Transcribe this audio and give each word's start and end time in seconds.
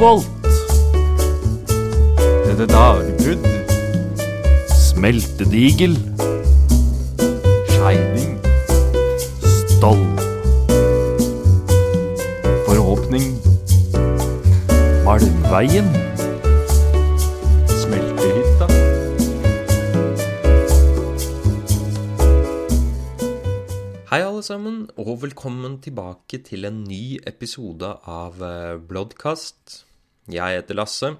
kobolt. 0.00 0.26
Dette 2.46 2.66
dagbrudd. 2.66 3.44
Smeltedigel. 4.72 5.96
Skeining. 7.68 8.38
Stoll. 9.68 10.00
Forhåpning. 12.64 13.26
Malmveien. 15.04 15.92
Smeltehytta. 17.68 18.70
Hei 24.08 24.22
alle 24.24 24.42
sammen, 24.42 24.88
og 24.96 25.20
velkommen 25.26 25.76
tilbake 25.84 26.40
til 26.48 26.64
en 26.64 26.82
ny 26.88 27.20
episode 27.28 27.94
av 28.08 28.40
Blodkast. 28.40 28.88
Bloodcast. 28.88 29.89
Jeg 30.28 30.60
heter 30.60 30.76
Lasse, 30.76 31.14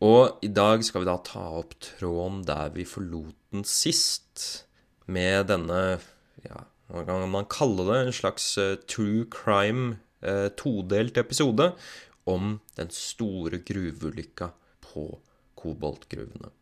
og 0.00 0.40
i 0.40 0.48
dag 0.48 0.80
skal 0.86 1.04
vi 1.04 1.10
da 1.10 1.18
ta 1.26 1.42
opp 1.60 1.74
tråden 1.84 2.40
der 2.48 2.72
vi 2.72 2.86
forlot 2.88 3.36
den 3.52 3.66
sist, 3.68 4.64
med 5.10 5.48
denne, 5.50 5.98
ja, 6.46 6.62
hva 6.90 7.02
kan 7.04 7.26
man 7.32 7.48
kalle 7.50 7.84
det, 7.88 7.98
en 7.98 8.14
slags 8.14 8.46
eh, 8.62 8.76
true 8.88 9.26
crime 9.32 9.98
eh, 10.22 10.48
todelt 10.56 11.18
episode 11.18 11.72
om 12.30 12.60
den 12.78 12.92
store 12.94 13.60
gruveulykka 13.66 14.52
på 14.86 15.06
koboltgruvene. 15.58 16.52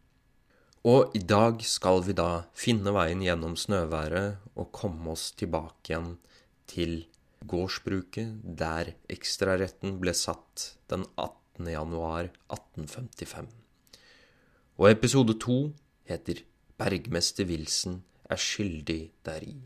Og 0.89 1.15
i 1.19 1.21
dag 1.21 1.61
skal 1.67 2.01
vi 2.07 2.15
da 2.17 2.49
finne 2.57 2.95
veien 2.97 3.23
gjennom 3.25 3.57
snøværet 3.59 4.55
og 4.57 4.71
komme 4.75 5.13
oss 5.13 5.31
tilbake 5.37 5.93
igjen 5.93 6.15
til 6.71 7.01
gårdsbruket 7.49 8.41
der 8.59 8.95
ekstraretten 9.13 9.99
ble 10.03 10.15
satt 10.17 10.73
den 10.91 11.05
18. 11.17 11.38
januar 11.67 12.29
1855. 12.55 13.49
Og 14.79 14.91
episode 14.91 15.35
to 15.43 15.73
heter 16.07 16.45
Bergmester 16.79 17.49
Wilson 17.49 18.03
er 18.31 18.39
skyldig 18.39 19.11
deri. 19.27 19.57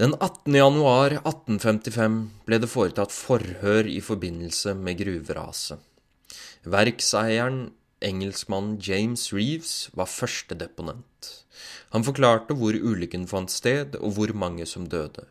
Den 0.00 0.16
18. 0.16 0.54
januar 0.56 1.12
1855 1.20 2.16
ble 2.48 2.58
det 2.58 2.70
foretatt 2.72 3.12
forhør 3.14 3.86
i 3.86 4.00
forbindelse 4.02 4.72
med 4.74 4.98
gruveraset. 4.98 5.78
Verkseieren 6.64 7.68
engelskmannen 8.02 8.80
James 8.80 9.28
Reeves 9.32 9.90
var 9.94 10.10
første 10.10 10.56
deponent. 10.58 11.30
Han 11.94 12.02
forklarte 12.02 12.56
hvor 12.58 12.74
ulykken 12.74 13.28
fant 13.30 13.52
sted, 13.52 13.94
og 14.00 14.16
hvor 14.16 14.32
mange 14.34 14.66
som 14.66 14.88
døde. 14.88 15.28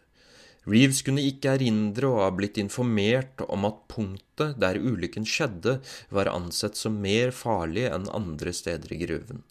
Reeves 0.69 1.01
kunne 1.03 1.23
ikke 1.27 1.57
erindre 1.57 2.07
å 2.07 2.21
ha 2.23 2.29
blitt 2.35 2.59
informert 2.61 3.43
om 3.49 3.67
at 3.67 3.81
punktet 3.91 4.55
der 4.63 4.79
ulykken 4.79 5.27
skjedde, 5.27 5.79
var 6.13 6.31
ansett 6.31 6.79
som 6.79 7.01
mer 7.03 7.33
farlig 7.35 7.89
enn 7.89 8.07
andre 8.13 8.53
steder 8.55 8.95
i 8.95 9.01
gruven. 9.03 9.43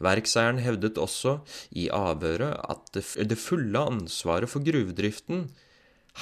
Verkseieren 0.00 0.60
hevdet 0.64 1.00
også 1.00 1.40
i 1.76 1.88
avhøret 1.92 2.60
at 2.72 3.00
det 3.28 3.40
fulle 3.40 3.88
ansvaret 3.92 4.48
for 4.48 4.64
gruvedriften 4.64 5.50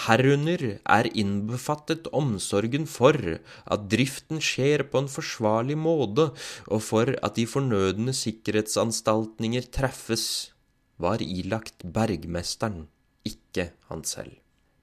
Herunder 0.04 0.62
er 0.84 1.08
innbefattet 1.16 2.08
omsorgen 2.14 2.84
for 2.90 3.16
at 3.18 3.86
driften 3.90 4.42
skjer 4.44 4.84
på 4.90 5.02
en 5.02 5.08
forsvarlig 5.10 5.78
måte, 5.80 6.28
og 6.68 6.82
for 6.84 7.14
at 7.24 7.38
de 7.38 7.46
fornødne 7.48 8.14
sikkerhetsanstaltninger 8.14 9.70
treffes, 9.74 10.52
var 10.98 11.22
ilagt 11.22 11.86
bergmesteren, 11.94 12.88
ikke 13.28 13.70
han 13.90 14.04
selv. 14.08 14.38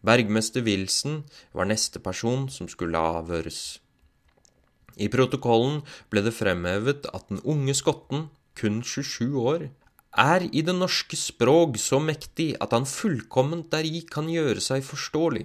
Bergmester 0.06 0.62
Wilson 0.66 1.24
var 1.56 1.70
neste 1.70 2.00
person 2.00 2.46
som 2.54 2.70
skulle 2.70 3.00
avhøres. 3.00 3.80
I 4.96 5.10
protokollen 5.12 5.82
ble 6.14 6.24
det 6.24 6.36
fremhevet 6.38 7.10
at 7.12 7.26
den 7.32 7.42
unge 7.44 7.74
skotten, 7.76 8.30
kun 8.56 8.80
27 8.86 9.36
år, 9.42 9.68
er 10.16 10.46
i 10.48 10.62
det 10.64 10.76
norske 10.78 11.18
språk 11.20 11.76
så 11.82 12.00
mektig 12.00 12.54
at 12.64 12.72
han 12.72 12.88
fullkomment 12.88 13.68
deri 13.74 14.06
kan 14.08 14.30
gjøre 14.32 14.64
seg 14.64 14.86
forståelig. 14.88 15.44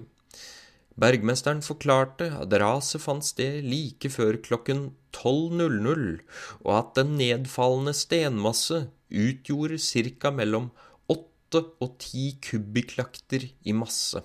Bergmesteren 1.00 1.62
forklarte 1.64 2.28
at 2.36 2.54
raset 2.60 3.02
fant 3.02 3.24
sted 3.24 3.64
like 3.64 4.10
før 4.12 4.38
klokken 4.44 4.90
12.00, 5.16 6.20
og 6.66 6.72
at 6.76 6.92
den 6.98 7.16
nedfallende 7.18 7.94
stenmasse 7.96 8.84
utgjorde 9.10 9.80
ca. 9.80 10.30
mellom 10.30 10.70
8 11.50 11.64
og 11.82 11.96
10 11.98 12.36
kubikklakter 12.46 13.48
i 13.66 13.72
masse. 13.74 14.22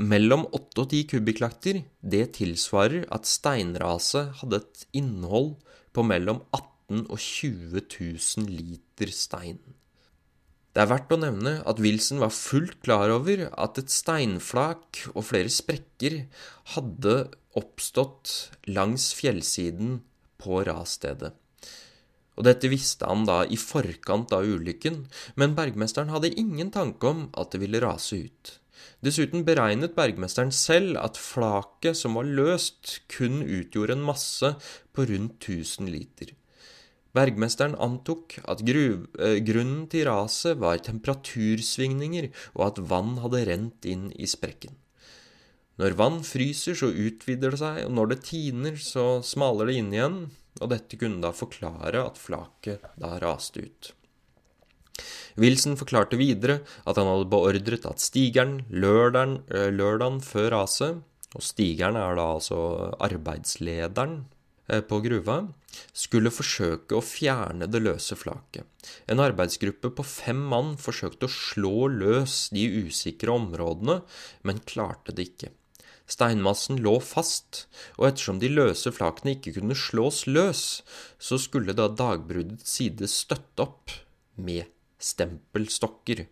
Mellom 0.00 0.46
8 0.56 0.80
og 0.80 0.88
10 0.88 1.02
kubikklakter, 1.12 1.82
det 2.00 2.24
tilsvarer 2.38 3.04
at 3.12 3.28
steinraset 3.28 4.40
hadde 4.40 4.62
et 4.62 4.86
innhold 4.96 5.58
på 5.92 6.02
mellom 6.08 6.40
18 6.56 7.04
og 7.04 7.18
20 7.20 7.84
000 7.84 8.48
liter 8.48 9.12
stein. 9.12 9.60
Det 10.74 10.82
er 10.82 10.90
verdt 10.90 11.12
å 11.14 11.20
nevne 11.20 11.58
at 11.68 11.78
Wilson 11.84 12.24
var 12.24 12.32
fullt 12.34 12.80
klar 12.82 13.12
over 13.12 13.44
at 13.52 13.78
et 13.78 13.92
steinflak 13.92 15.04
og 15.12 15.22
flere 15.28 15.52
sprekker 15.52 16.24
hadde 16.74 17.14
oppstått 17.54 18.32
langs 18.72 19.12
fjellsiden 19.14 20.00
på 20.40 20.64
rasstedet. 20.66 21.36
Og 22.34 22.46
dette 22.48 22.70
visste 22.70 23.06
han 23.06 23.24
da 23.28 23.44
i 23.46 23.58
forkant 23.60 24.34
av 24.34 24.46
ulykken, 24.46 25.04
men 25.38 25.54
bergmesteren 25.58 26.10
hadde 26.10 26.34
ingen 26.40 26.72
tanke 26.74 27.10
om 27.10 27.26
at 27.38 27.54
det 27.54 27.62
ville 27.62 27.82
rase 27.84 28.24
ut. 28.26 28.54
Dessuten 29.04 29.44
beregnet 29.46 29.94
bergmesteren 29.96 30.52
selv 30.54 30.98
at 31.00 31.20
flaket 31.20 31.98
som 31.98 32.16
var 32.18 32.26
løst, 32.26 33.00
kun 33.12 33.42
utgjorde 33.42 33.98
en 33.98 34.06
masse 34.06 34.54
på 34.96 35.06
rundt 35.10 35.44
1000 35.44 35.90
liter. 35.92 36.32
Bergmesteren 37.14 37.76
antok 37.78 38.40
at 38.50 38.64
gruv, 38.66 39.06
eh, 39.22 39.38
grunnen 39.46 39.86
til 39.88 40.08
raset 40.08 40.58
var 40.58 40.82
temperatursvingninger, 40.82 42.32
og 42.56 42.66
at 42.66 42.80
vann 42.90 43.18
hadde 43.22 43.44
rent 43.46 43.86
inn 43.86 44.08
i 44.18 44.26
sprekken. 44.26 44.74
Når 45.78 45.94
vann 45.98 46.22
fryser, 46.26 46.74
så 46.74 46.90
utvider 46.90 47.54
det 47.54 47.60
seg, 47.60 47.84
og 47.86 47.92
når 47.92 48.08
det 48.08 48.24
tiner, 48.26 48.76
så 48.78 49.22
smaler 49.22 49.66
det 49.66 49.76
inn 49.78 49.92
igjen, 49.94 50.18
og 50.60 50.70
dette 50.70 50.98
kunne 51.00 51.22
da 51.24 51.32
forklare 51.34 52.04
at 52.04 52.20
flaket 52.20 52.84
da 53.00 53.16
raste 53.22 53.64
ut. 53.64 53.92
Wilson 55.40 55.74
forklarte 55.78 56.18
videre 56.20 56.60
at 56.86 56.98
han 57.00 57.08
hadde 57.10 57.30
beordret 57.32 57.88
at 57.88 58.02
stigeren 58.02 58.60
lørdagen, 58.70 59.40
eh, 59.50 60.20
før 60.22 60.50
raset, 60.54 61.02
og 61.34 61.42
stigeren 61.42 61.98
er 61.98 62.14
da 62.14 62.28
altså 62.36 62.94
arbeidslederen 63.02 64.24
eh, 64.68 64.80
på 64.80 65.00
gruva, 65.02 65.40
skulle 65.90 66.30
forsøke 66.30 66.94
å 66.94 67.02
fjerne 67.02 67.66
det 67.66 67.82
løse 67.82 68.14
flaket. 68.14 68.62
En 69.10 69.18
arbeidsgruppe 69.18 69.90
på 69.90 70.06
fem 70.06 70.38
mann 70.38 70.76
forsøkte 70.78 71.26
å 71.26 71.34
slå 71.34 71.88
løs 71.90 72.50
de 72.54 72.68
usikre 72.86 73.34
områdene, 73.34 74.02
men 74.46 74.62
klarte 74.62 75.10
det 75.16 75.32
ikke. 75.32 75.50
Steinmassen 76.14 76.78
lå 76.84 76.98
fast, 77.02 77.64
og 77.98 78.08
ettersom 78.10 78.38
de 78.42 78.52
løse 78.52 78.92
flakene 78.94 79.34
ikke 79.34 79.56
kunne 79.56 79.76
slås 79.78 80.24
løs, 80.30 80.62
så 81.18 81.40
skulle 81.42 81.74
da 81.74 81.88
dagbruddets 81.90 82.76
side 82.78 83.08
støtte 83.10 83.66
opp 83.66 83.96
med 84.38 84.70
stempelstokker. 85.02 86.26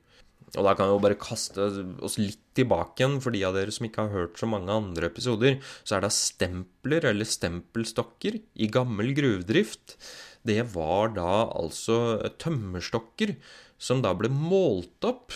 Og 0.53 0.66
da 0.66 0.75
kan 0.76 0.91
vi 0.91 0.94
jo 0.94 1.00
bare 1.03 1.20
kaste 1.20 1.65
oss 2.04 2.19
litt 2.20 2.41
tilbake 2.56 3.00
igjen, 3.00 3.16
for 3.25 3.32
de 3.34 3.41
av 3.48 3.56
dere 3.56 3.72
som 3.72 3.88
ikke 3.88 4.04
har 4.04 4.12
hørt 4.12 4.41
så 4.41 4.48
mange 4.50 4.75
andre 4.75 5.09
episoder, 5.09 5.59
så 5.82 5.97
er 5.97 6.04
det 6.04 6.12
stempler, 6.14 7.09
eller 7.09 7.28
stempelstokker, 7.28 8.37
i 8.37 8.69
gammel 8.72 9.14
gruvedrift. 9.16 9.97
Det 10.44 10.60
var 10.75 11.14
da 11.16 11.47
altså 11.49 12.20
tømmerstokker 12.43 13.37
som 13.82 14.03
da 14.04 14.12
ble 14.14 14.31
målt 14.31 15.09
opp, 15.09 15.32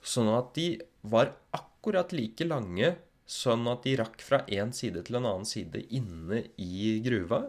sånn 0.00 0.30
at 0.32 0.54
de 0.56 0.76
var 1.10 1.34
akkurat 1.56 2.14
like 2.14 2.46
lange, 2.46 2.94
sånn 3.32 3.66
at 3.70 3.86
de 3.86 3.96
rakk 4.00 4.22
fra 4.24 4.42
én 4.52 4.72
side 4.76 5.04
til 5.06 5.18
en 5.18 5.28
annen 5.28 5.48
side 5.48 5.84
inne 5.94 6.44
i 6.60 6.98
gruva. 7.04 7.46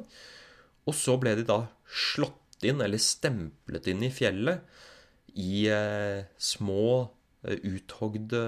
Og 0.87 0.95
så 0.97 1.17
ble 1.19 1.35
de 1.39 1.45
da 1.47 1.65
slått 1.87 2.65
inn, 2.67 2.81
eller 2.83 3.01
stemplet 3.01 3.89
inn 3.91 4.03
i 4.07 4.11
fjellet 4.13 4.63
i 5.39 5.65
eh, 5.71 6.23
små, 6.37 7.09
eh, 7.43 7.59
uthogde 7.73 8.43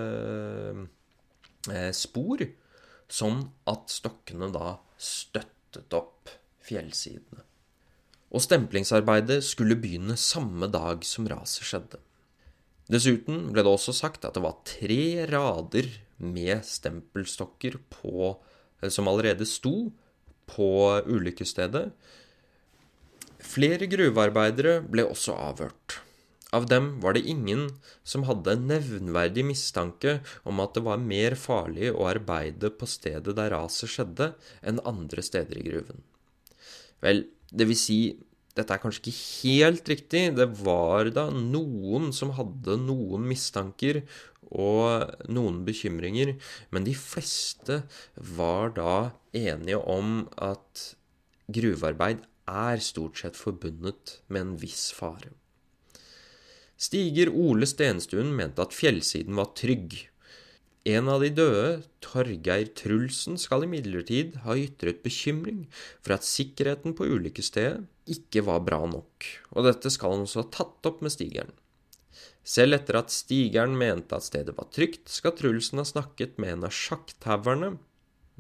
eh, 1.72 1.92
spor, 1.96 2.46
sånn 3.10 3.42
at 3.70 3.92
stokkene 3.92 4.52
da 4.54 4.78
støttet 4.98 5.96
opp 5.98 6.32
fjellsidene. 6.66 7.44
Og 8.36 8.44
stemplingsarbeidet 8.44 9.40
skulle 9.46 9.78
begynne 9.80 10.18
samme 10.20 10.68
dag 10.72 11.06
som 11.08 11.28
raset 11.30 11.66
skjedde. 11.66 12.02
Dessuten 12.92 13.48
ble 13.54 13.64
det 13.66 13.72
også 13.72 13.96
sagt 13.96 14.28
at 14.28 14.36
det 14.36 14.44
var 14.44 14.60
tre 14.68 15.26
rader 15.30 15.88
med 16.18 16.64
stempelstokker 16.66 17.80
på, 17.92 18.36
som 18.88 19.10
allerede 19.12 19.48
sto 19.50 19.92
på 20.50 20.70
ulykkesstedet. 21.06 21.90
Flere 23.46 23.88
gruvearbeidere 23.90 24.80
ble 24.86 25.06
også 25.10 25.36
avhørt. 25.38 26.00
Av 26.56 26.68
dem 26.70 27.02
var 27.04 27.16
det 27.16 27.26
ingen 27.28 27.68
som 28.08 28.24
hadde 28.30 28.54
en 28.56 28.68
nevnverdig 28.70 29.44
mistanke 29.48 30.20
om 30.48 30.62
at 30.64 30.76
det 30.78 30.86
var 30.86 31.02
mer 31.02 31.36
farlig 31.40 31.90
å 31.92 32.06
arbeide 32.08 32.72
på 32.78 32.88
stedet 32.88 33.36
der 33.36 33.52
raset 33.52 33.92
skjedde, 33.92 34.32
enn 34.64 34.84
andre 34.88 35.26
steder 35.26 35.60
i 35.60 35.66
gruven. 35.66 36.06
Vel, 37.04 37.26
det 37.52 37.68
vil 37.68 37.80
si, 37.80 38.00
dette 38.56 38.72
er 38.72 38.80
kanskje 38.80 39.04
ikke 39.04 39.18
helt 39.44 39.90
riktig. 39.92 40.22
Det 40.38 40.48
var 40.64 41.10
da 41.12 41.28
noen 41.34 42.14
som 42.16 42.32
hadde 42.38 42.78
noen 42.86 43.28
mistanker 43.28 44.06
og 44.52 45.26
noen 45.32 45.64
bekymringer, 45.68 46.36
men 46.72 46.88
de 46.88 46.96
fleste 46.98 47.82
var 48.16 48.76
da 48.78 48.96
enige 49.36 49.80
om 49.82 50.26
at 50.38 50.92
gruvearbeid 51.52 52.24
er 52.50 52.82
stort 52.84 53.22
sett 53.22 53.38
forbundet 53.40 54.20
med 54.28 54.42
en 54.42 54.56
viss 54.62 54.92
fare. 54.96 55.34
Stiger 56.76 57.32
Ole 57.32 57.68
Stenstuen 57.70 58.34
mente 58.36 58.62
at 58.62 58.76
fjellsiden 58.76 59.38
var 59.40 59.54
trygg. 59.58 59.96
En 60.86 61.08
av 61.10 61.24
de 61.24 61.32
døde, 61.34 61.70
Torgeir 62.04 62.68
Trulsen, 62.78 63.40
skal 63.42 63.66
imidlertid 63.66 64.36
ha 64.44 64.54
ytret 64.60 65.00
bekymring 65.06 65.64
for 66.04 66.14
at 66.18 66.28
sikkerheten 66.28 66.94
på 66.98 67.08
ulykkesstedet 67.10 67.88
ikke 68.12 68.44
var 68.46 68.62
bra 68.68 68.84
nok, 68.86 69.26
og 69.56 69.66
dette 69.66 69.90
skal 69.90 70.14
han 70.14 70.28
også 70.28 70.44
ha 70.44 70.52
tatt 70.54 70.92
opp 70.92 71.02
med 71.02 71.16
stigeren. 71.16 71.56
Selv 72.46 72.78
etter 72.78 73.00
at 73.00 73.14
stigeren 73.14 73.74
mente 73.78 74.18
at 74.18 74.28
stedet 74.28 74.54
var 74.58 74.70
trygt, 74.74 75.10
skal 75.10 75.34
Trulsen 75.38 75.82
ha 75.82 75.86
snakket 75.88 76.38
med 76.42 76.54
en 76.54 76.68
av 76.68 76.76
sjakktauerne, 76.76 77.72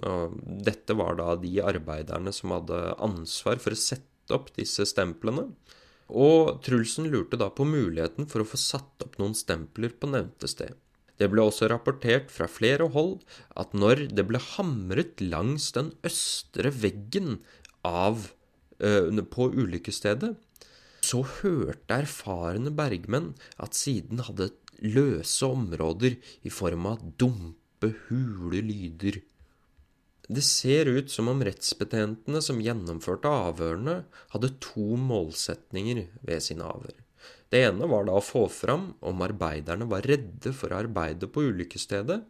og 0.05 0.35
dette 0.67 0.93
var 0.97 1.17
da 1.17 1.33
de 1.39 1.55
arbeiderne 1.63 2.33
som 2.35 2.53
hadde 2.53 2.81
ansvar 3.01 3.61
for 3.63 3.73
å 3.73 3.79
sette 3.79 4.35
opp 4.35 4.51
disse 4.57 4.85
stemplene, 4.89 5.47
og 6.05 6.59
Trulsen 6.65 7.09
lurte 7.09 7.39
da 7.41 7.49
på 7.49 7.65
muligheten 7.65 8.29
for 8.29 8.43
å 8.43 8.49
få 8.49 8.59
satt 8.61 9.05
opp 9.05 9.17
noen 9.21 9.33
stempler 9.37 9.95
på 9.97 10.11
nevnte 10.11 10.49
sted. 10.51 10.75
Det 11.17 11.29
ble 11.31 11.45
også 11.47 11.69
rapportert 11.71 12.29
fra 12.33 12.47
flere 12.51 12.89
hold 12.91 13.23
at 13.57 13.73
når 13.73 14.09
det 14.13 14.25
ble 14.27 14.41
hamret 14.53 15.23
langs 15.23 15.71
den 15.73 15.93
østre 16.05 16.69
veggen 16.75 17.39
av, 17.87 18.27
ø, 18.83 19.23
på 19.31 19.47
ulykkesstedet, 19.55 20.35
så 21.05 21.21
hørte 21.39 21.99
erfarne 22.01 22.73
bergmenn 22.75 23.33
at 23.61 23.77
siden 23.77 24.23
hadde 24.25 24.51
løse 24.81 25.47
områder 25.47 26.17
i 26.43 26.51
form 26.51 26.89
av 26.89 27.05
dumpe, 27.19 27.93
hule 28.07 28.61
lyder. 28.65 29.21
Det 30.25 30.41
ser 30.41 30.89
ut 30.89 31.11
som 31.13 31.29
om 31.29 31.41
rettsbetjentene 31.45 32.41
som 32.41 32.61
gjennomførte 32.63 33.29
avhørene, 33.29 33.99
hadde 34.33 34.55
to 34.63 34.95
målsetninger 34.97 36.07
ved 36.25 36.41
sine 36.41 36.65
avhør. 36.65 36.97
Det 37.53 37.61
ene 37.67 37.87
var 37.87 38.07
da 38.07 38.17
å 38.17 38.25
få 38.25 38.47
fram 38.49 38.89
om 39.05 39.21
arbeiderne 39.21 39.85
var 39.89 40.05
redde 40.09 40.51
for 40.57 40.73
å 40.73 40.81
arbeide 40.81 41.29
på 41.31 41.45
ulykkesstedet, 41.45 42.23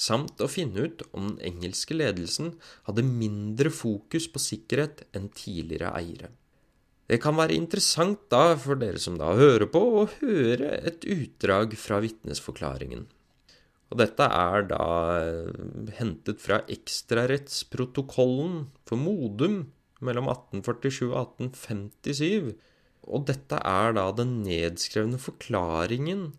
samt 0.00 0.40
å 0.40 0.48
finne 0.48 0.86
ut 0.86 1.02
om 1.10 1.32
den 1.32 1.40
engelske 1.50 1.96
ledelsen 1.96 2.54
hadde 2.86 3.04
mindre 3.04 3.72
fokus 3.74 4.30
på 4.32 4.40
sikkerhet 4.40 5.04
enn 5.16 5.28
tidligere 5.34 5.90
eiere. 5.98 6.30
Det 7.10 7.18
kan 7.22 7.34
være 7.34 7.56
interessant 7.58 8.20
da 8.30 8.54
for 8.60 8.78
dere 8.78 9.00
som 9.02 9.16
da 9.18 9.32
hører 9.34 9.66
på, 9.72 9.80
å 9.82 10.06
høre 10.20 10.76
et 10.86 11.02
utdrag 11.10 11.74
fra 11.80 11.98
vitnesforklaringen. 12.04 13.08
Og 13.90 13.98
dette 13.98 14.22
er 14.22 14.68
da 14.70 14.84
eh, 15.18 15.50
hentet 15.98 16.38
fra 16.38 16.60
ekstrarettsprotokollen 16.70 18.68
for 18.86 18.96
Modum 19.02 19.64
mellom 19.98 20.30
1847 20.30 21.10
og 21.10 21.16
1857 21.50 22.54
og 23.08 23.26
dette 23.30 23.58
er 23.66 23.94
da 23.96 24.08
den 24.14 24.40
nedskrevne 24.44 25.20
forklaringen 25.20 26.30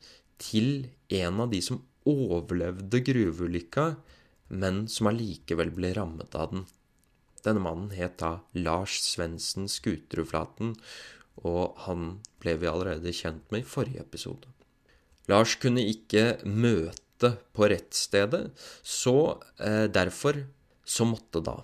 til 0.42 0.88
en 1.14 1.42
av 1.44 1.52
de 1.54 1.62
som 1.64 1.82
overlevde 2.08 3.02
gruveulykka, 3.06 3.86
men 4.62 4.86
som 4.92 5.10
allikevel 5.12 5.72
ble 5.76 5.94
rammet 5.98 6.38
av 6.38 6.54
den. 6.54 6.64
Denne 7.46 7.64
mannen 7.64 7.92
het 7.96 8.20
da 8.22 8.40
Lars 8.54 9.00
Svendsen 9.06 9.70
Skuterudflaten, 9.72 10.76
og 11.42 11.78
han 11.88 12.20
ble 12.42 12.58
vi 12.62 12.70
allerede 12.70 13.14
kjent 13.16 13.48
med 13.54 13.64
i 13.64 13.70
forrige 13.70 14.04
episode. 14.04 14.50
Lars 15.32 15.56
kunne 15.62 15.84
ikke 15.88 16.42
møte 16.46 17.36
på 17.56 17.70
rettsstedet, 17.72 18.50
så 18.84 19.42
eh, 19.62 19.88
derfor 19.94 20.44
så 20.86 21.06
måtte 21.08 21.44
da 21.46 21.60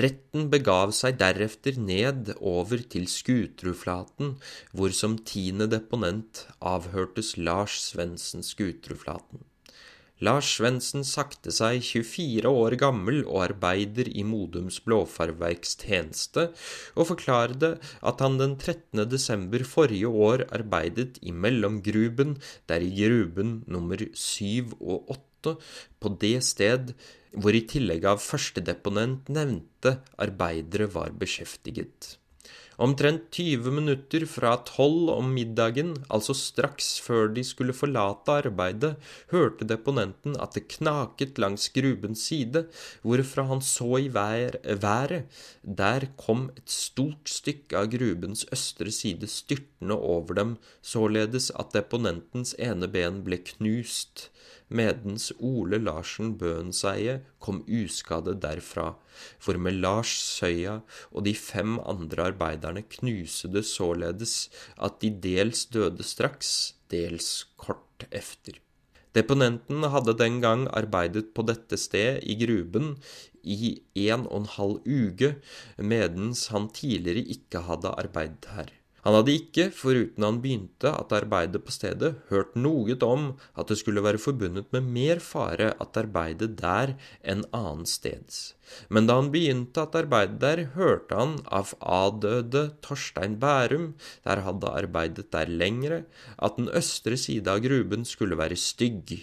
Retten 0.00 0.46
begav 0.48 0.94
seg 0.96 1.18
derefter 1.20 1.76
ned 1.76 2.30
over 2.40 2.80
til 2.94 3.04
Skuterudflaten, 3.12 4.38
hvor 4.72 4.94
som 4.96 5.18
tiende 5.28 5.66
deponent 5.68 6.46
avhørtes 6.64 7.34
Lars 7.36 7.76
Svendsen 7.90 8.40
Skutrudflaten. 8.46 9.44
Lars 10.22 10.52
Svendsen 10.54 11.02
sakte 11.02 11.50
seg 11.50 11.80
24 11.82 12.46
år 12.46 12.76
gammel 12.78 13.24
og 13.24 13.40
arbeider 13.48 14.06
i 14.06 14.22
Modums 14.22 14.78
Blåfarverks 14.84 15.74
tjeneste, 15.80 16.44
og 16.94 17.08
forklarte 17.08 17.72
at 18.06 18.22
han 18.22 18.38
den 18.38 18.54
13. 18.54 19.02
desember 19.10 19.66
forrige 19.66 20.06
år 20.06 20.46
arbeidet 20.54 21.18
i 21.26 21.34
mellomgruben, 21.34 22.36
der 22.70 22.86
i 22.86 22.92
gruben 23.00 23.64
nummer 23.66 23.98
7 23.98 24.78
og 24.78 25.10
8, 25.18 25.56
på 25.98 26.16
det 26.22 26.36
sted 26.46 26.94
hvor 27.32 27.56
i 27.56 27.66
tillegg 27.66 28.06
av 28.06 28.22
førstedeponent 28.22 29.30
nevnte 29.32 29.96
arbeidere 30.22 30.86
var 30.94 31.16
beskjeftiget. 31.18 32.21
Omtrent 32.82 33.28
20 33.30 33.70
minutter 33.70 34.24
fra 34.26 34.56
tolv 34.66 35.12
om 35.12 35.28
middagen, 35.36 35.92
altså 36.10 36.34
straks 36.34 36.96
før 37.04 37.28
de 37.30 37.44
skulle 37.46 37.76
forlate 37.78 38.34
arbeidet, 38.40 38.96
hørte 39.30 39.68
deponenten 39.70 40.34
at 40.42 40.56
det 40.56 40.64
knaket 40.72 41.38
langs 41.38 41.68
grubens 41.76 42.24
side, 42.26 42.64
hvorfra 43.06 43.44
han 43.52 43.62
så 43.62 44.00
i 44.02 44.08
vær, 44.10 44.58
været. 44.82 45.30
Der 45.62 46.08
kom 46.18 46.48
et 46.56 46.74
stort 46.74 47.30
stykke 47.30 47.78
av 47.78 47.86
grubens 47.92 48.42
østre 48.50 48.90
side 48.90 49.30
styrtende 49.30 49.94
over 49.94 50.34
dem, 50.40 50.56
således 50.82 51.52
at 51.54 51.70
deponentens 51.78 52.56
ene 52.58 52.90
ben 52.90 53.22
ble 53.22 53.38
knust 53.52 54.26
medens 54.72 55.30
Ole 55.38 55.78
Larsen 55.82 56.34
Bøenseie 56.40 57.20
kom 57.42 57.62
uskadet 57.68 58.40
derfra, 58.42 58.92
for 59.38 59.60
med 59.60 59.78
Lars 59.82 60.12
Søya 60.38 60.80
og 61.12 61.24
de 61.28 61.34
fem 61.36 61.78
andre 61.80 62.30
arbeiderne 62.32 62.84
knuse 62.96 63.50
det 63.52 63.64
således 63.68 64.50
at 64.80 65.00
de 65.04 65.12
dels 65.28 65.66
døde 65.72 66.04
straks, 66.06 66.74
dels 66.90 67.46
kort 67.56 68.08
efter. 68.10 68.58
Deponenten 69.12 69.84
hadde 69.92 70.16
den 70.16 70.40
gang 70.40 70.64
arbeidet 70.72 71.34
på 71.36 71.44
dette 71.44 71.76
sted 71.76 72.22
i 72.24 72.36
gruben 72.40 72.94
i 73.44 73.74
en 74.08 74.24
og 74.24 74.38
en 74.40 74.52
halv 74.54 74.78
uke, 74.88 75.34
medens 75.76 76.46
han 76.54 76.70
tidligere 76.72 77.26
ikke 77.36 77.66
hadde 77.68 77.92
arbeidet 77.92 78.48
her. 78.56 78.70
Han 79.02 79.16
hadde 79.18 79.32
ikke, 79.34 79.64
foruten 79.74 80.22
han 80.22 80.36
begynte 80.42 80.92
at 80.94 81.12
arbeidet 81.16 81.64
på 81.66 81.72
stedet, 81.74 82.12
hørt 82.28 82.52
noe 82.54 82.94
om 83.02 83.32
at 83.58 83.72
det 83.72 83.80
skulle 83.80 84.04
være 84.04 84.20
forbundet 84.22 84.68
med 84.74 84.86
mer 84.94 85.22
fare 85.22 85.72
at 85.82 85.98
arbeidet 85.98 86.52
der 86.60 86.94
enn 87.26 87.42
annensteds. 87.50 88.54
Men 88.94 89.10
da 89.10 89.18
han 89.18 89.32
begynte 89.34 89.82
at 89.82 89.98
arbeidet 89.98 90.38
der, 90.44 90.64
hørte 90.76 91.18
han 91.18 91.34
av 91.50 91.74
avdøde 91.82 92.68
Torstein 92.86 93.40
Bærum, 93.42 93.90
der 94.22 94.44
hadde 94.46 94.70
arbeidet 94.70 95.32
der 95.34 95.50
lengre, 95.50 96.04
at 96.38 96.60
den 96.60 96.70
østre 96.70 97.18
side 97.18 97.50
av 97.50 97.64
gruben 97.66 98.06
skulle 98.06 98.38
være 98.38 98.60
stygg, 98.60 99.18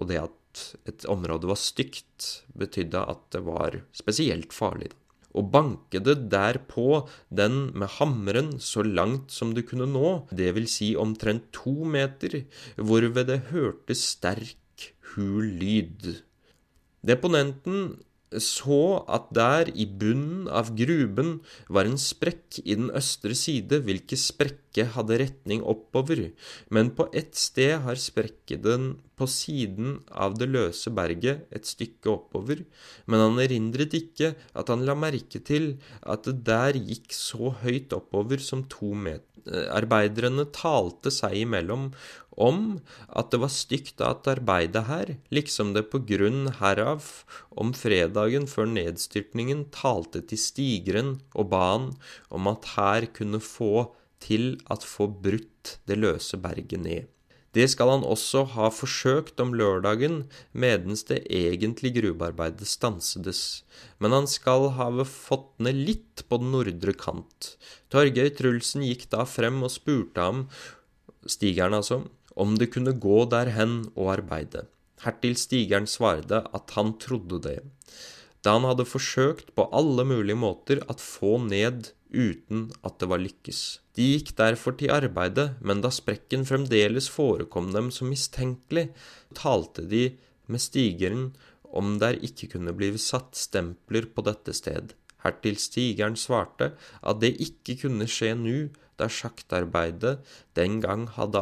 og 0.00 0.08
det 0.08 0.22
at 0.24 0.66
et 0.88 1.04
område 1.10 1.50
var 1.50 1.60
stygt, 1.60 2.46
betydde 2.56 3.04
at 3.04 3.24
det 3.34 3.44
var 3.44 3.82
spesielt 3.92 4.54
farlig 4.54 4.94
og 5.34 5.50
bankede 5.54 6.14
derpå 6.30 7.04
den 7.34 7.68
med 7.74 7.90
hammeren 7.98 8.54
så 8.62 8.84
langt 8.86 9.34
som 9.34 9.52
det 9.54 9.66
kunne 9.70 9.88
nå, 9.90 10.28
det 10.30 10.52
vil 10.56 10.68
si 10.70 10.94
omtrent 10.96 11.50
to 11.54 11.74
meter, 11.84 12.44
hvorved 12.78 13.28
det 13.30 13.40
hørtes 13.50 14.06
sterk, 14.14 14.90
hul 15.14 15.50
lyd. 15.60 16.22
Deponenten 17.04 17.96
så 18.40 19.04
at 19.10 19.28
der 19.34 19.70
i 19.74 19.86
bunnen 19.86 20.46
av 20.50 20.72
gruben 20.74 21.36
var 21.70 21.86
en 21.86 21.98
sprekk 22.00 22.60
i 22.64 22.74
den 22.74 22.90
østre 22.94 23.36
side, 23.38 23.82
hvilke 23.84 24.18
sprekke 24.74 24.90
hadde 24.94 25.18
retning 25.20 25.62
oppover, 25.62 26.32
men 26.70 26.90
på 26.90 27.06
ett 27.14 27.34
sted 27.36 27.82
har 27.84 27.94
sprekkeden 27.94 28.98
på 29.16 29.26
siden 29.26 30.02
av 30.10 30.34
det 30.38 30.48
løse 30.50 30.90
berget 30.90 31.46
et 31.54 31.64
stykke 31.64 32.10
oppover, 32.10 32.64
men 33.06 33.20
han 33.20 33.38
erindret 33.38 33.94
ikke 33.94 34.34
at 34.54 34.68
han 34.68 34.84
la 34.84 34.94
merke 34.94 35.38
til 35.38 35.78
at 36.02 36.24
det 36.26 36.42
der 36.44 36.74
gikk 36.74 37.12
så 37.14 37.54
høyt 37.62 37.92
oppover 37.94 38.38
som 38.42 38.64
to 38.66 38.94
meter. 38.94 39.30
Arbeiderne 39.44 40.46
talte 40.56 41.10
seg 41.12 41.36
imellom 41.44 41.90
om 42.40 42.78
at 43.12 43.28
det 43.30 43.42
var 43.42 43.52
stygt 43.52 44.00
at 44.00 44.26
arbeidet 44.32 44.86
her, 44.88 45.18
liksom 45.30 45.74
det 45.76 45.90
på 45.92 46.00
grunn 46.08 46.48
herav 46.58 47.04
om 47.52 47.74
fredagen 47.76 48.48
før 48.48 48.72
nedstyrtningen 48.72 49.68
talte 49.70 50.24
til 50.24 50.40
stigeren 50.40 51.18
og 51.36 51.52
ba 51.52 51.66
han 51.74 51.92
om 52.32 52.48
at 52.50 52.72
her 52.74 53.06
kunne 53.14 53.42
få 53.44 53.92
til 54.24 54.54
at 54.72 54.86
få 54.86 55.08
brutt 55.08 55.76
det 55.88 56.00
løse 56.00 56.40
berget 56.40 56.80
ned. 56.80 57.10
Det 57.54 57.68
skal 57.70 57.92
han 57.92 58.02
også 58.02 58.42
ha 58.56 58.66
forsøkt 58.74 59.38
om 59.38 59.52
lørdagen, 59.54 60.24
medens 60.50 61.04
det 61.06 61.20
egentlige 61.30 62.00
gruvearbeidet 62.00 62.66
stansedes, 62.66 63.62
men 64.02 64.10
han 64.16 64.26
skal 64.26 64.72
ha 64.74 64.88
fått 65.06 65.52
ned 65.62 65.78
litt 65.86 66.24
på 66.26 66.40
den 66.42 66.50
nordre 66.50 66.96
kant. 66.98 67.52
Torgeir 67.94 68.32
Trulsen 68.34 68.82
gikk 68.82 69.06
da 69.14 69.22
frem 69.28 69.62
og 69.62 69.70
spurte 69.70 70.26
ham, 70.26 70.48
stigeren 71.30 71.78
altså, 71.78 72.02
om 72.34 72.58
det 72.58 72.72
kunne 72.74 72.96
gå 72.98 73.22
derhen 73.30 73.84
og 73.94 74.16
arbeide. 74.16 74.66
Hertil 75.04 75.38
stigeren 75.38 75.86
svarte 75.86 76.42
at 76.56 76.74
han 76.74 76.96
trodde 76.98 77.38
det, 77.44 77.60
da 78.42 78.58
han 78.58 78.66
hadde 78.66 78.88
forsøkt 78.88 79.54
på 79.54 79.68
alle 79.70 80.02
mulige 80.08 80.36
måter 80.36 80.82
at 80.90 81.00
få 81.00 81.36
ned 81.46 81.92
uten 82.14 82.68
at 82.86 82.98
det 83.00 83.08
var 83.10 83.22
lykkes. 83.22 83.62
De 83.98 84.06
gikk 84.14 84.34
derfor 84.38 84.76
til 84.78 84.92
arbeidet, 84.94 85.58
men 85.60 85.82
da 85.84 85.90
sprekken 85.94 86.46
fremdeles 86.48 87.10
forekom 87.12 87.72
dem 87.74 87.90
som 87.94 88.10
mistenkelig, 88.12 88.88
talte 89.34 89.86
de 89.90 90.04
med 90.46 90.62
stigeren 90.62 91.28
om 91.74 91.98
der 91.98 92.18
ikke 92.22 92.48
kunne 92.54 92.74
bli 92.76 92.92
satt 93.00 93.34
stempler 93.38 94.06
på 94.14 94.24
dette 94.26 94.54
sted. 94.56 94.94
Hertil 95.24 95.58
stigeren 95.58 96.16
svarte 96.20 96.74
at 97.02 97.20
det 97.22 97.34
ikke 97.42 97.78
kunne 97.84 98.08
skje 98.10 98.34
nu, 98.38 98.56
da 98.94 99.08
sjaktarbeidet 99.10 100.20
den 100.54 100.78
gang 100.84 101.08
hadde 101.16 101.40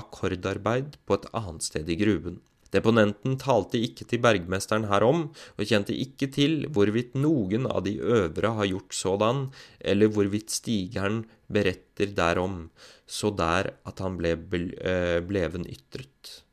akkordarbeid 0.00 0.96
på 1.06 1.18
et 1.20 1.28
annet 1.36 1.66
sted 1.68 1.90
i 1.92 1.98
gruven. 2.00 2.40
Deponenten 2.70 3.34
talte 3.40 3.80
ikke 3.82 4.06
til 4.06 4.22
bergmesteren 4.22 4.86
herom, 4.90 5.24
og 5.58 5.66
kjente 5.66 5.96
ikke 5.96 6.28
til 6.30 6.68
hvorvidt 6.70 7.16
noen 7.18 7.66
av 7.66 7.82
de 7.86 7.96
øvre 7.98 8.52
har 8.58 8.70
gjort 8.70 8.94
sådan, 8.94 9.48
eller 9.80 10.12
hvorvidt 10.14 10.54
stigeren 10.54 11.24
beretter 11.50 12.14
derom, 12.14 12.68
så 13.10 13.32
der 13.34 13.72
at 13.86 14.04
han 14.04 14.20
ble 14.20 14.36
eh, 14.38 15.18
bleven 15.26 15.66
ytret. 15.66 16.44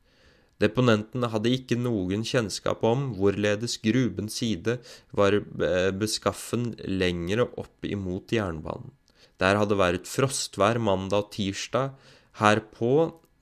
Deponenten 0.58 1.28
hadde 1.30 1.54
ikke 1.54 1.78
noen 1.78 2.24
kjennskap 2.26 2.82
om 2.88 3.12
hvorledes 3.20 3.78
grubens 3.84 4.40
side 4.42 4.80
var 5.14 5.38
eh, 5.38 5.92
beskaffen 5.94 6.72
lengre 6.90 7.46
opp 7.62 7.86
imot 7.86 8.34
jernbanen. 8.34 8.90
Der 9.38 9.60
hadde 9.60 9.78
vært 9.78 10.10
frostvær 10.10 10.80
mandag 10.82 11.28
og 11.28 11.32
tirsdag. 11.36 11.94
Herpå 12.42 12.94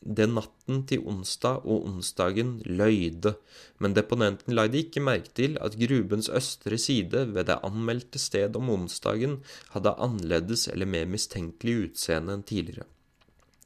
den 0.05 0.35
natten 0.37 0.83
til 0.89 1.01
onsdag 1.09 1.65
og 1.65 1.87
onsdagen 1.89 2.59
løyde, 2.65 3.33
men 3.81 3.95
deponenten 3.97 4.53
la 4.53 4.67
ikke 4.69 5.01
merke 5.01 5.33
til 5.33 5.57
at 5.65 5.77
grubens 5.81 6.29
østre 6.29 6.77
side 6.77 7.25
ved 7.33 7.49
det 7.49 7.57
anmeldte 7.65 8.21
sted 8.21 8.55
om 8.55 8.69
onsdagen 8.69 9.39
hadde 9.73 9.95
annerledes 9.97 10.67
eller 10.69 10.85
mer 10.85 11.09
mistenkelig 11.09 11.89
utseende 11.89 12.37
enn 12.37 12.45
tidligere. 12.45 12.85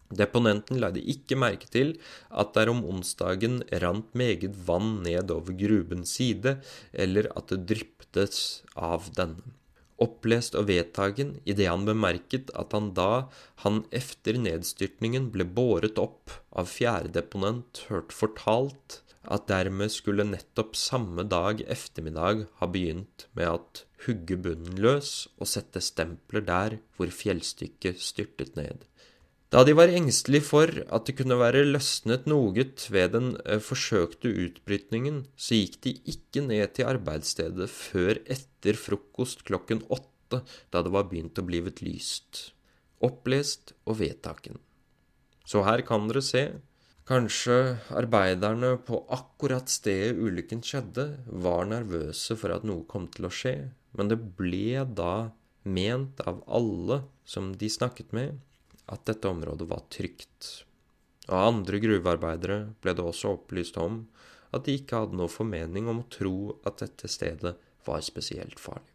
Deponenten 0.09 0.79
la 0.81 0.89
ikke 0.95 1.37
merke 1.37 1.67
til 1.69 1.93
at 2.31 2.55
der 2.55 2.71
om 2.71 2.81
onsdagen 2.87 3.61
rant 3.83 4.15
meget 4.17 4.47
vann 4.65 5.03
ned 5.03 5.29
over 5.29 5.53
grubens 5.53 6.15
side, 6.17 6.57
eller 6.93 7.29
at 7.35 7.51
det 7.51 7.67
dryppet 7.69 8.39
av 8.75 9.11
denne 9.17 9.59
opplest 10.03 10.55
og 10.59 10.69
vedtagen 10.69 11.35
idet 11.45 11.69
han 11.69 11.85
bemerket 11.87 12.51
at 12.57 12.73
han 12.75 12.91
da 12.97 13.27
han 13.65 13.83
efter 13.95 14.39
nedstyrtningen 14.41 15.29
ble 15.33 15.45
båret 15.45 15.99
opp 16.01 16.33
av 16.55 16.71
fjærdeponent, 16.71 17.85
hørt 17.91 18.15
fortalt 18.15 19.01
at 19.29 19.47
dermed 19.51 19.91
skulle 19.93 20.25
nettopp 20.25 20.77
samme 20.79 21.25
dag 21.27 21.61
eftermiddag 21.67 22.45
ha 22.61 22.69
begynt 22.71 23.27
med 23.37 23.51
at 23.51 23.83
hugge 24.05 24.39
bunnen 24.39 24.79
løs 24.79 25.27
og 25.37 25.49
sette 25.51 25.83
stempler 25.83 26.45
der 26.47 26.79
hvor 26.95 27.11
fjellstykket 27.13 27.99
styrtet 28.01 28.55
ned. 28.59 28.88
Da 29.49 29.63
de 29.65 29.73
var 29.73 29.89
engstelige 29.89 30.45
for 30.45 30.69
at 30.69 31.07
det 31.07 31.15
kunne 31.17 31.39
være 31.39 31.63
løsnet 31.65 32.27
noe 32.29 32.51
ved 32.93 33.13
den 33.15 33.31
eh, 33.49 33.57
forsøkte 33.57 34.29
utbrytningen, 34.29 35.23
så 35.33 35.57
gikk 35.57 35.79
de 35.85 35.93
ikke 36.13 36.43
ned 36.45 36.75
til 36.77 36.85
arbeidsstedet 36.85 37.65
før 37.73 38.19
etter 38.29 38.77
frokost 38.77 39.41
klokken 39.47 39.81
åtte, 39.89 40.43
da 40.69 40.83
det 40.85 40.93
var 40.93 41.07
begynt 41.09 41.41
å 41.41 41.45
blivet 41.47 41.81
lyst. 41.81 42.51
Opplest 43.01 43.73
og 43.89 43.97
vedtaken. 44.03 44.59
Så 45.49 45.63
her 45.65 45.81
kan 45.87 46.05
dere 46.11 46.21
se. 46.21 46.43
Kanskje 47.09 47.79
arbeiderne 47.97 48.75
på 48.85 48.99
akkurat 49.09 49.71
stedet 49.73 50.19
ulykken 50.21 50.61
skjedde, 50.61 51.07
var 51.25 51.65
nervøse 51.65 52.37
for 52.37 52.53
at 52.53 52.67
noe 52.69 52.85
kom 52.85 53.07
til 53.09 53.25
å 53.25 53.33
skje, 53.33 53.55
men 53.97 54.11
det 54.11 54.19
ble 54.37 54.83
da 54.93 55.31
ment 55.65 56.21
av 56.29 56.43
alle 56.45 56.99
som 57.25 57.49
de 57.57 57.71
snakket 57.73 58.13
med, 58.13 58.37
at 58.89 59.05
dette 59.09 59.29
området 59.29 59.67
var 59.69 59.85
trygt. 59.93 60.65
Av 61.29 61.47
andre 61.51 61.79
gruvearbeidere 61.81 62.59
ble 62.81 62.95
det 62.97 63.05
også 63.05 63.35
opplyst 63.37 63.77
om 63.81 64.03
at 64.55 64.65
de 64.65 64.79
ikke 64.79 65.03
hadde 65.03 65.17
noe 65.19 65.29
formening 65.29 65.89
om 65.91 66.01
å 66.01 66.09
tro 66.09 66.37
at 66.65 66.81
dette 66.81 67.09
stedet 67.11 67.53
var 67.85 68.01
spesielt 68.05 68.61
farlig. 68.61 68.87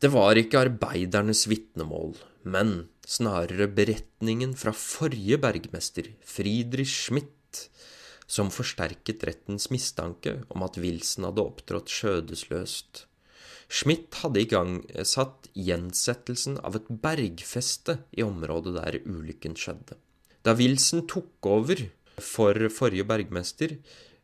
Det 0.00 0.08
var 0.10 0.38
ikke 0.40 0.62
arbeidernes 0.64 1.44
vitnemål, 1.50 2.14
men 2.48 2.88
snarere 3.04 3.68
beretningen 3.68 4.54
fra 4.56 4.72
forrige 4.72 5.36
bergmester, 5.42 6.08
Friedrich 6.24 6.94
Schmidt, 7.04 7.68
som 8.30 8.48
forsterket 8.54 9.26
rettens 9.28 9.68
mistanke 9.74 10.38
om 10.54 10.64
at 10.64 10.78
Wilson 10.80 11.26
hadde 11.28 11.44
opptrådt 11.44 11.92
skjødesløst 11.92 13.04
Schmidt 13.70 14.16
hadde 14.24 14.42
i 14.42 14.48
gang 14.50 14.80
satt 15.06 15.46
gjensettelsen 15.54 16.58
av 16.66 16.74
et 16.74 16.88
bergfeste 17.04 18.00
i 18.18 18.24
området 18.26 18.74
der 18.74 18.98
ulykken 19.04 19.54
skjedde. 19.54 19.94
Da 20.42 20.56
Wilson 20.58 21.04
tok 21.06 21.46
over 21.46 21.84
for 22.18 22.66
forrige 22.74 23.06
bergmester, 23.06 23.76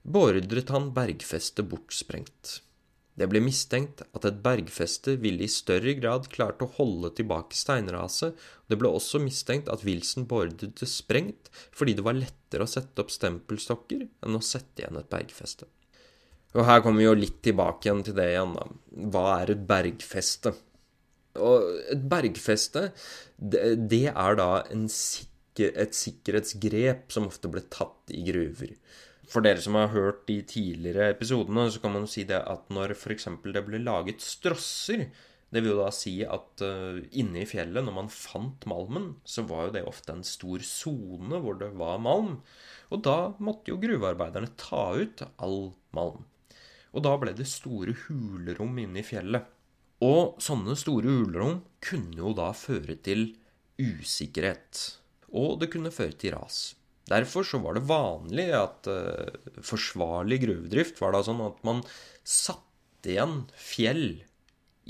beordret 0.03 0.73
han 0.75 0.91
bergfestet 0.97 1.69
bortsprengt. 1.71 2.61
Det 3.17 3.29
ble 3.31 3.41
mistenkt 3.41 4.03
at 4.05 4.27
et 4.29 4.43
bergfeste 4.45 5.15
ville 5.23 5.47
i 5.47 5.53
større 5.53 5.95
grad 5.97 6.27
klart 6.33 6.61
å 6.61 6.69
holde 6.77 7.15
tilbake 7.17 7.57
steinraset, 7.57 8.35
og 8.35 8.73
det 8.73 8.81
ble 8.83 8.91
også 8.93 9.23
mistenkt 9.23 9.71
at 9.73 9.87
Wilson 9.87 10.27
beordret 10.29 10.77
det 10.83 10.91
sprengt 10.91 11.49
fordi 11.71 11.95
det 11.97 12.05
var 12.05 12.19
lettere 12.19 12.67
å 12.67 12.71
sette 12.75 13.01
opp 13.01 13.15
stempelstokker 13.15 14.05
enn 14.05 14.37
å 14.37 14.45
sette 14.45 14.83
igjen 14.83 15.01
et 15.01 15.13
bergfeste. 15.13 15.71
Og 16.55 16.65
her 16.65 16.83
kommer 16.85 17.03
vi 17.03 17.09
jo 17.09 17.17
litt 17.19 17.41
tilbake 17.45 17.89
igjen 17.89 18.05
til 18.07 18.17
det 18.17 18.31
igjen, 18.33 18.55
da. 18.57 18.69
Hva 19.13 19.25
er 19.41 19.53
et 19.53 19.65
bergfeste? 19.69 20.55
Og 21.37 21.67
et 21.93 22.05
bergfeste, 22.09 22.91
det, 23.37 24.07
er 24.13 24.39
da 24.39 24.51
sikker, 24.93 25.75
et 25.77 25.97
sikkerhetsgrep 25.97 27.13
som 27.13 27.29
ofte 27.29 27.51
ble 27.53 27.65
tatt 27.73 28.15
i 28.15 28.23
gruver. 28.25 28.73
For 29.27 29.43
dere 29.43 29.61
som 29.63 29.77
har 29.77 29.91
hørt 29.91 30.27
de 30.29 30.39
tidligere 30.47 31.11
episodene, 31.13 31.67
så 31.73 31.83
kan 31.83 31.97
man 31.97 32.07
si 32.09 32.25
det 32.29 32.39
at 32.39 32.69
når 32.73 32.95
f.eks. 32.95 33.29
det 33.43 33.65
ble 33.67 33.83
laget 33.83 34.23
strosser, 34.23 35.09
det 35.51 35.63
vil 35.63 35.75
jo 35.75 35.81
da 35.81 35.91
si 35.95 36.15
at 36.27 36.63
uh, 36.67 36.99
inne 37.19 37.43
i 37.43 37.49
fjellet, 37.49 37.85
når 37.85 37.95
man 37.95 38.13
fant 38.13 38.65
malmen, 38.71 39.13
så 39.27 39.45
var 39.47 39.69
jo 39.69 39.75
det 39.77 39.85
ofte 39.87 40.15
en 40.15 40.25
stor 40.27 40.63
sone 40.67 41.43
hvor 41.43 41.59
det 41.61 41.73
var 41.79 42.01
malm. 42.03 42.41
Og 42.91 43.03
da 43.07 43.19
måtte 43.43 43.73
jo 43.73 43.81
gruvearbeiderne 43.83 44.55
ta 44.61 44.89
ut 44.99 45.23
all 45.43 45.71
malm. 45.97 46.25
Og 46.97 47.05
da 47.05 47.13
ble 47.21 47.35
det 47.37 47.45
store 47.51 47.93
hulrom 48.07 48.79
inne 48.81 49.03
i 49.03 49.07
fjellet. 49.07 49.45
Og 50.05 50.41
sånne 50.43 50.77
store 50.77 51.13
hulrom 51.13 51.61
kunne 51.85 52.17
jo 52.21 52.33
da 52.37 52.51
føre 52.57 52.97
til 53.05 53.29
usikkerhet. 53.81 54.81
Og 55.37 55.59
det 55.61 55.71
kunne 55.73 55.93
føre 55.93 56.17
til 56.17 56.33
ras. 56.37 56.75
Derfor 57.07 57.47
så 57.47 57.61
var 57.63 57.77
det 57.77 57.87
vanlig 57.87 58.49
at 58.57 58.89
uh, 58.91 59.61
forsvarlig 59.63 60.41
gruvedrift 60.43 60.99
var 61.03 61.15
da 61.15 61.23
sånn 61.27 61.45
at 61.45 61.61
man 61.67 61.85
satte 62.27 63.13
igjen 63.13 63.45
fjell 63.55 64.09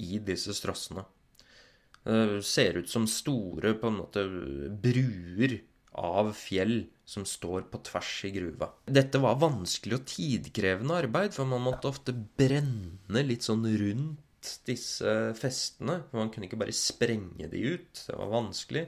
i 0.00 0.20
disse 0.25 0.54
strossene. 0.56 1.04
Uh, 2.06 2.38
ser 2.40 2.80
ut 2.80 2.88
som 2.88 3.08
store 3.10 3.75
på 3.76 3.90
en 3.90 4.00
måte 4.00 4.25
bruer 4.80 5.58
av 5.97 6.33
fjell 6.37 6.87
som 7.07 7.25
står 7.29 7.69
på 7.71 7.81
tvers 7.87 8.12
i 8.29 8.33
gruva. 8.35 8.71
Dette 8.85 9.21
var 9.23 9.38
vanskelig 9.41 10.00
og 10.00 10.07
tidkrevende 10.11 11.00
arbeid, 11.05 11.35
for 11.37 11.49
man 11.49 11.65
måtte 11.65 11.91
ofte 11.91 12.15
brenne 12.15 13.23
litt 13.26 13.47
sånn 13.47 13.67
rundt 13.81 14.23
disse 14.67 15.12
festene. 15.38 16.00
For 16.11 16.21
man 16.21 16.33
kunne 16.35 16.49
ikke 16.49 16.61
bare 16.61 16.75
sprenge 16.76 17.49
de 17.53 17.62
ut. 17.76 18.03
Det 18.09 18.19
var 18.19 18.33
vanskelig. 18.35 18.87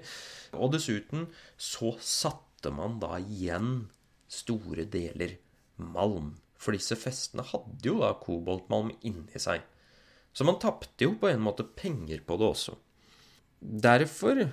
Og 0.59 0.75
dessuten 0.75 1.29
så 1.57 1.95
satte 2.03 2.73
man 2.75 2.99
da 3.03 3.17
igjen 3.23 3.89
store 4.29 4.87
deler 4.91 5.39
malm. 5.79 6.35
For 6.59 6.75
disse 6.75 6.99
festene 6.99 7.47
hadde 7.47 7.87
jo 7.87 8.01
da 8.03 8.13
koboltmalm 8.19 8.93
inni 9.07 9.41
seg. 9.41 9.63
Så 10.35 10.47
man 10.47 10.59
tapte 10.63 11.07
jo 11.07 11.15
på 11.19 11.31
en 11.31 11.43
måte 11.43 11.67
penger 11.67 12.21
på 12.27 12.37
det 12.39 12.49
også. 12.53 12.75
Derfor 13.59 14.45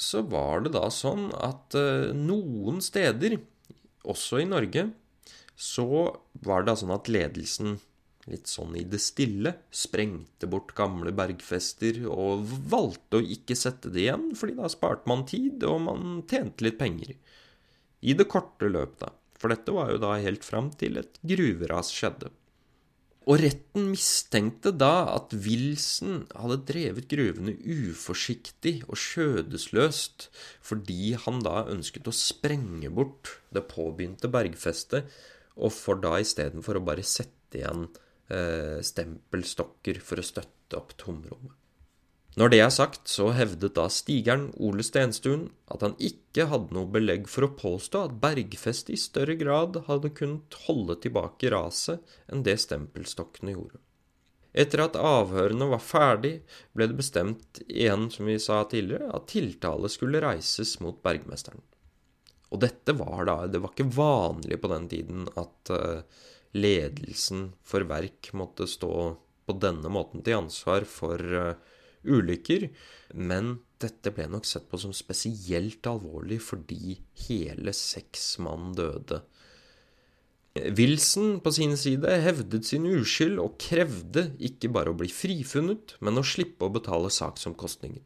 så 0.00 0.22
var 0.24 0.64
det 0.64 0.72
da 0.76 0.86
sånn 0.94 1.28
at 1.36 1.76
uh, 1.76 2.10
noen 2.16 2.80
steder, 2.84 3.36
også 4.08 4.40
i 4.40 4.48
Norge, 4.48 4.88
så 5.60 5.86
var 6.40 6.62
det 6.62 6.70
da 6.70 6.76
sånn 6.80 6.94
at 6.94 7.10
ledelsen 7.12 7.76
litt 8.30 8.48
sånn 8.48 8.76
i 8.78 8.84
det 8.88 9.00
stille, 9.02 9.54
sprengte 9.74 10.48
bort 10.50 10.72
gamle 10.78 11.12
bergfester 11.16 12.02
og 12.08 12.44
valgte 12.70 13.20
å 13.20 13.28
ikke 13.36 13.56
sette 13.58 13.92
det 13.92 14.04
igjen, 14.06 14.30
fordi 14.38 14.56
da 14.58 14.70
sparte 14.72 15.08
man 15.10 15.26
tid, 15.28 15.64
og 15.66 15.80
man 15.86 16.20
tjente 16.30 16.64
litt 16.66 16.78
penger. 16.80 17.14
I 18.00 18.16
det 18.16 18.28
korte 18.30 18.70
løp, 18.70 18.98
da. 19.02 19.12
For 19.40 19.52
dette 19.52 19.72
var 19.72 19.92
jo 19.92 20.00
da 20.02 20.14
helt 20.20 20.44
fram 20.44 20.68
til 20.80 21.00
et 21.00 21.16
gruveras 21.24 21.92
skjedde. 21.96 22.28
Og 23.28 23.42
retten 23.42 23.90
mistenkte 23.92 24.72
da 24.72 25.10
at 25.12 25.34
Wilson 25.44 26.22
hadde 26.32 26.56
drevet 26.70 27.08
gruvene 27.10 27.52
uforsiktig 27.60 28.78
og 28.86 28.96
skjødesløst 28.96 30.30
fordi 30.64 31.12
han 31.26 31.42
da 31.44 31.66
ønsket 31.68 32.08
å 32.08 32.16
sprenge 32.16 32.88
bort 32.96 33.34
det 33.52 33.66
påbegynte 33.68 34.32
bergfestet, 34.32 35.12
og 35.60 35.74
for 35.76 36.00
da 36.00 36.16
istedenfor 36.22 36.80
å 36.80 36.84
bare 36.86 37.04
sette 37.04 37.60
igjen 37.60 37.88
eh, 38.32 38.80
stempelstokker 38.80 40.00
for 40.00 40.22
å 40.22 40.24
støtte 40.24 40.80
opp 40.80 40.96
tomrommet. 40.96 41.59
Når 42.38 42.52
det 42.52 42.60
er 42.62 42.70
sagt, 42.70 43.08
så 43.10 43.32
hevdet 43.34 43.74
da 43.74 43.88
stigeren 43.90 44.50
Ole 44.62 44.84
Stenstuen 44.86 45.48
at 45.72 45.82
han 45.82 45.96
ikke 45.98 46.46
hadde 46.52 46.76
noe 46.76 46.86
belegg 46.94 47.26
for 47.28 47.48
å 47.48 47.54
påstå 47.58 48.04
at 48.06 48.18
Bergfest 48.22 48.92
i 48.94 48.98
større 49.00 49.34
grad 49.40 49.80
hadde 49.88 50.12
kunnet 50.14 50.54
holde 50.68 51.00
tilbake 51.02 51.50
raset 51.50 52.04
enn 52.30 52.44
det 52.46 52.60
stempelstokkene 52.62 53.56
gjorde. 53.56 53.80
Etter 54.50 54.82
at 54.82 54.98
avhørene 54.98 55.66
var 55.70 55.82
ferdig, 55.82 56.40
ble 56.74 56.88
det 56.90 56.98
bestemt 56.98 57.60
igjen, 57.66 58.08
som 58.10 58.26
vi 58.26 58.38
sa 58.42 58.62
tidligere, 58.70 59.10
at 59.14 59.28
tiltale 59.30 59.90
skulle 59.90 60.22
reises 60.22 60.76
mot 60.82 60.98
bergmesteren. 61.02 61.62
Og 62.50 62.58
dette 62.62 62.94
var 62.98 63.28
da 63.28 63.36
Det 63.46 63.60
var 63.62 63.70
ikke 63.70 63.92
vanlig 63.94 64.58
på 64.58 64.70
den 64.72 64.88
tiden 64.90 65.28
at 65.38 65.70
uh, 65.70 66.02
ledelsen 66.58 67.52
for 67.62 67.86
verk 67.86 68.32
måtte 68.34 68.66
stå 68.66 68.94
på 69.46 69.54
denne 69.62 69.90
måten 69.90 70.24
til 70.26 70.40
ansvar 70.40 70.86
for 70.88 71.22
uh, 71.22 71.54
ulykker, 72.04 72.68
men 73.14 73.58
dette 73.80 74.12
ble 74.14 74.26
nok 74.30 74.46
sett 74.48 74.68
på 74.70 74.80
som 74.80 74.92
spesielt 74.96 75.86
alvorlig 75.88 76.40
fordi 76.44 76.98
hele 77.26 77.74
seks 77.76 78.34
mann 78.44 78.72
døde. 78.76 79.22
Wilson 80.76 81.38
på 81.44 81.52
sin 81.54 81.76
side 81.78 82.10
hevdet 82.24 82.66
sin 82.66 82.88
uskyld 82.90 83.38
og 83.38 83.58
krevde 83.62 84.32
ikke 84.42 84.72
bare 84.74 84.90
å 84.90 84.98
bli 84.98 85.08
frifunnet, 85.12 85.94
men 86.02 86.18
å 86.18 86.26
slippe 86.26 86.66
å 86.66 86.74
betale 86.74 87.12
saksomkostninger. 87.14 88.02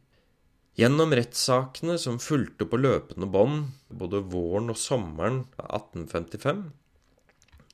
Gjennom 0.75 1.13
rettssakene 1.15 1.95
som 2.01 2.19
fulgte 2.19 2.67
på 2.67 2.77
løpende 2.77 3.29
bånd 3.31 3.71
både 3.89 4.19
våren 4.29 4.73
og 4.73 4.77
sommeren 4.77 5.45
1855, 5.63 6.65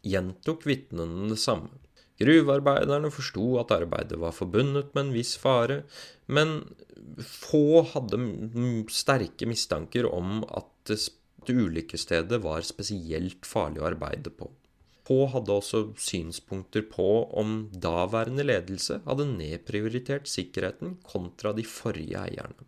gjentok 0.06 0.68
vitnene 0.70 1.32
det 1.34 1.40
samme. 1.42 1.81
Gruvearbeiderne 2.22 3.12
forsto 3.14 3.56
at 3.62 3.74
arbeidet 3.76 4.20
var 4.22 4.36
forbundet 4.36 4.94
med 4.94 5.08
en 5.08 5.14
viss 5.16 5.36
fare, 5.42 5.82
men 6.30 6.62
få 7.26 7.82
hadde 7.94 8.20
sterke 8.94 9.48
mistanker 9.50 10.08
om 10.08 10.44
at 10.48 10.96
ulykkesstedet 11.50 12.42
var 12.44 12.66
spesielt 12.66 13.48
farlig 13.48 13.82
å 13.82 13.88
arbeide 13.90 14.34
på. 14.34 14.50
Få 15.08 15.26
hadde 15.34 15.54
også 15.54 15.80
synspunkter 16.00 16.86
på 16.88 17.08
om 17.42 17.66
daværende 17.74 18.46
ledelse 18.46 19.00
hadde 19.08 19.32
nedprioritert 19.32 20.30
sikkerheten 20.30 21.00
kontra 21.08 21.56
de 21.58 21.66
forrige 21.68 22.22
eierne. 22.22 22.68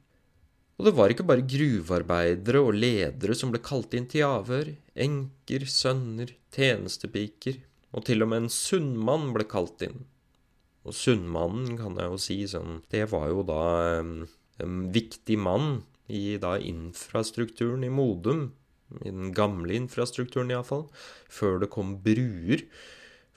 Og 0.81 0.87
det 0.87 0.95
var 0.97 1.13
ikke 1.13 1.25
bare 1.29 1.45
gruvearbeidere 1.45 2.63
og 2.65 2.73
ledere 2.75 3.35
som 3.37 3.53
ble 3.53 3.61
kalt 3.63 3.93
inn 3.93 4.09
til 4.09 4.25
avhør. 4.25 4.73
Enker, 5.05 5.67
sønner, 5.69 6.33
tjenestepiker, 6.55 7.61
og 7.93 8.05
til 8.07 8.25
og 8.25 8.31
med 8.31 8.43
en 8.43 8.53
sunnmann 8.53 9.31
ble 9.35 9.45
kalt 9.49 9.83
inn. 9.85 10.03
Og 10.83 10.95
sunnmannen, 10.97 11.77
kan 11.79 11.95
jeg 11.99 12.11
jo 12.11 12.19
si 12.19 12.37
sånn 12.49 12.81
Det 12.91 13.05
var 13.13 13.29
jo 13.31 13.45
da 13.47 13.61
en 14.01 14.25
viktig 14.93 15.37
mann 15.39 15.83
i 16.11 16.35
da 16.41 16.57
infrastrukturen 16.59 17.85
i 17.85 17.91
Modum. 17.93 18.51
I 19.01 19.09
den 19.09 19.31
gamle 19.33 19.77
infrastrukturen, 19.77 20.51
iallfall. 20.51 20.87
Før 21.31 21.61
det 21.63 21.71
kom 21.73 21.95
bruer. 22.03 22.65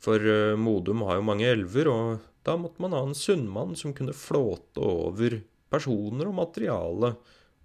For 0.03 0.21
uh, 0.21 0.59
Modum 0.61 1.05
har 1.07 1.21
jo 1.21 1.29
mange 1.29 1.49
elver, 1.49 1.89
og 1.89 2.27
da 2.47 2.57
måtte 2.61 2.83
man 2.83 2.95
ha 2.97 3.05
en 3.07 3.17
sunnmann 3.17 3.77
som 3.79 3.95
kunne 3.97 4.17
flåte 4.17 4.83
over 4.83 5.41
personer 5.73 6.29
og 6.29 6.37
materiale 6.37 7.15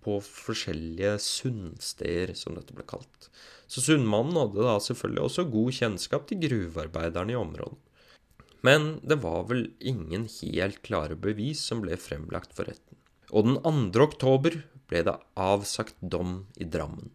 på 0.03 0.17
forskjellige 0.23 1.15
sunnsteder, 1.23 2.33
som 2.37 2.57
dette 2.57 2.75
ble 2.75 2.85
kalt. 2.87 3.29
Så 3.71 3.83
Sundmannen 3.85 4.37
hadde 4.39 4.65
da 4.65 4.75
selvfølgelig 4.83 5.23
også 5.27 5.47
god 5.53 5.77
kjennskap 5.77 6.27
til 6.27 6.41
gruvearbeiderne 6.43 7.35
i 7.35 7.39
området. 7.39 7.79
Men 8.65 8.99
det 9.01 9.21
var 9.23 9.47
vel 9.49 9.71
ingen 9.79 10.27
helt 10.29 10.81
klare 10.85 11.17
bevis 11.17 11.63
som 11.65 11.81
ble 11.81 11.97
fremlagt 11.97 12.53
for 12.57 12.69
retten. 12.69 12.99
Og 13.31 13.47
den 13.47 13.57
2. 13.63 14.03
oktober 14.03 14.59
ble 14.91 15.01
det 15.07 15.17
avsagt 15.39 15.97
dom 16.01 16.45
i 16.59 16.67
Drammen. 16.67 17.09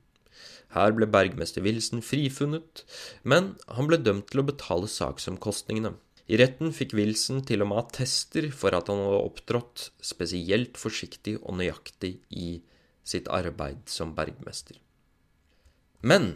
Her 0.75 0.93
ble 0.97 1.07
bergmester 1.09 1.63
Wilson 1.65 2.03
frifunnet, 2.05 2.83
men 3.23 3.55
han 3.71 3.89
ble 3.89 4.01
dømt 4.03 4.29
til 4.33 4.43
å 4.43 4.49
betale 4.49 4.91
saksomkostningene. 4.91 5.95
I 6.27 6.39
retten 6.41 6.73
fikk 6.75 6.97
Wilson 6.99 7.45
til 7.47 7.63
og 7.63 7.71
med 7.71 7.85
attester 7.85 8.49
for 8.51 8.75
at 8.75 8.89
han 8.91 8.99
hadde 8.99 9.27
opptrådt 9.29 9.91
spesielt 10.03 10.81
forsiktig 10.81 11.37
og 11.39 11.61
nøyaktig 11.61 12.17
i 12.35 12.49
sitt 13.07 13.31
arbeid 13.33 13.87
som 13.91 14.15
bergmester. 14.17 14.81
Men 16.07 16.35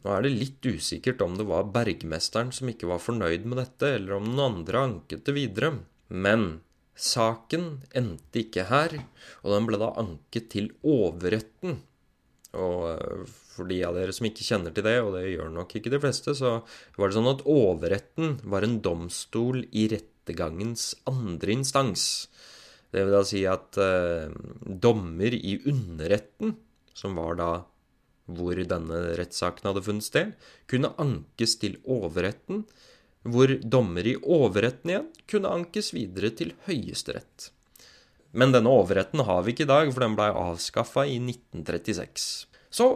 nå 0.00 0.14
er 0.14 0.24
det 0.24 0.32
litt 0.32 0.64
usikkert 0.64 1.22
om 1.24 1.36
det 1.36 1.46
var 1.48 1.70
bergmesteren 1.74 2.52
som 2.54 2.70
ikke 2.70 2.88
var 2.90 3.02
fornøyd 3.02 3.46
med 3.48 3.60
dette, 3.60 3.94
eller 3.96 4.16
om 4.16 4.28
noen 4.30 4.60
andre 4.60 4.84
anket 4.86 5.26
det 5.26 5.36
videre. 5.36 5.74
Men 6.08 6.62
saken 6.94 7.82
endte 7.96 8.44
ikke 8.44 8.68
her, 8.70 8.96
og 9.42 9.54
den 9.54 9.68
ble 9.68 9.80
da 9.80 9.92
anket 10.00 10.50
til 10.54 10.70
overretten. 10.86 11.80
Og 12.56 12.86
eh, 12.94 13.24
for 13.28 13.68
de 13.70 13.80
av 13.86 13.96
dere 13.98 14.14
som 14.14 14.26
ikke 14.26 14.46
kjenner 14.46 14.74
til 14.74 14.86
det, 14.86 14.96
og 15.04 15.14
det 15.18 15.26
gjør 15.34 15.52
nok 15.54 15.76
ikke 15.76 15.92
de 15.92 16.00
fleste, 16.02 16.34
så 16.38 16.60
var 16.96 17.10
det 17.10 17.18
sånn 17.18 17.32
at 17.34 17.44
overretten 17.46 18.38
var 18.42 18.66
en 18.66 18.80
domstol 18.84 19.64
i 19.70 19.86
rettergangens 19.92 20.94
andre 21.10 21.58
instans. 21.58 22.29
Det 22.90 23.04
vil 23.04 23.14
da 23.14 23.22
si 23.26 23.44
at 23.46 23.78
eh, 23.80 24.32
dommer 24.64 25.34
i 25.36 25.56
underretten, 25.70 26.56
som 26.94 27.18
var 27.18 27.38
da 27.38 27.50
hvor 28.30 28.58
denne 28.72 28.98
rettssaken 29.18 29.70
hadde 29.70 29.82
funnet 29.86 30.06
sted, 30.06 30.34
kunne 30.70 30.92
ankes 31.02 31.56
til 31.62 31.78
overretten, 31.82 32.64
hvor 33.26 33.52
dommer 33.60 34.06
i 34.06 34.16
overretten 34.16 34.92
igjen 34.92 35.08
kunne 35.30 35.54
ankes 35.60 35.90
videre 35.94 36.30
til 36.36 36.54
Høyesterett. 36.66 37.50
Men 38.32 38.54
denne 38.54 38.70
overretten 38.70 39.24
har 39.26 39.42
vi 39.42 39.54
ikke 39.54 39.66
i 39.66 39.70
dag, 39.70 39.90
for 39.90 40.04
den 40.04 40.16
blei 40.18 40.30
avskaffa 40.30 41.04
i 41.10 41.18
1936. 41.18 42.46
Så 42.70 42.86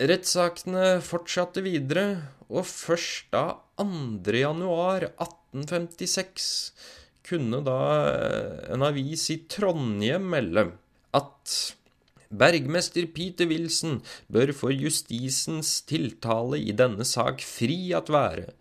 rettssakene 0.00 1.00
fortsatte 1.04 1.64
videre, 1.66 2.06
og 2.48 2.64
først 2.66 3.30
da 3.34 3.44
2. 3.80 4.34
januar 4.38 5.10
1856 5.10 6.46
kunne 7.30 7.62
da 7.66 7.80
eh, 8.10 8.72
en 8.74 8.86
avis 8.90 9.28
i 9.32 9.40
Trondheim 9.50 10.26
melde 10.34 10.70
at 11.16 11.60
Bergmester 12.30 13.08
Peter 13.10 13.48
Wilson 13.50 13.96
bør 14.30 14.52
for 14.54 14.70
justisens 14.70 15.72
tiltale 15.90 16.60
i 16.62 16.70
denne 16.78 17.02
sak 17.02 17.42
fri 17.42 17.90
at 17.98 18.06
være, 18.14 18.52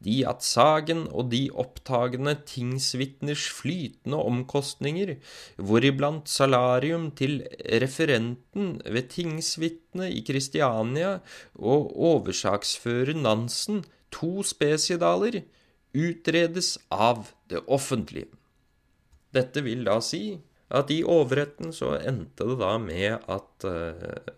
de 0.00 0.22
at 0.30 0.40
sagen 0.46 1.02
og 1.12 1.28
de 1.34 1.42
opptagende 1.52 2.38
tingsvitners 2.48 3.44
flytende 3.52 4.22
omkostninger, 4.30 5.18
hvoriblant 5.60 6.32
salarium 6.32 7.10
til 7.20 7.42
referenten 7.84 8.78
ved 8.88 9.12
tingsvitnet 9.12 10.16
i 10.16 10.24
Kristiania 10.24 11.18
og 11.52 11.92
oversaksfører 11.92 13.12
Nansen, 13.12 13.84
to 14.08 14.40
spesiedaler, 14.40 15.42
utredes 15.92 16.78
av 16.88 17.28
det 17.50 17.64
offentlige. 17.66 18.30
Dette 19.34 19.62
vil 19.64 19.84
da 19.88 19.98
si 20.04 20.38
at 20.68 20.90
i 20.92 21.00
overretten 21.04 21.72
så 21.72 21.94
endte 21.96 22.46
det 22.48 22.58
da 22.60 22.74
med 22.80 23.24
at 23.28 23.68
uh, 23.68 24.32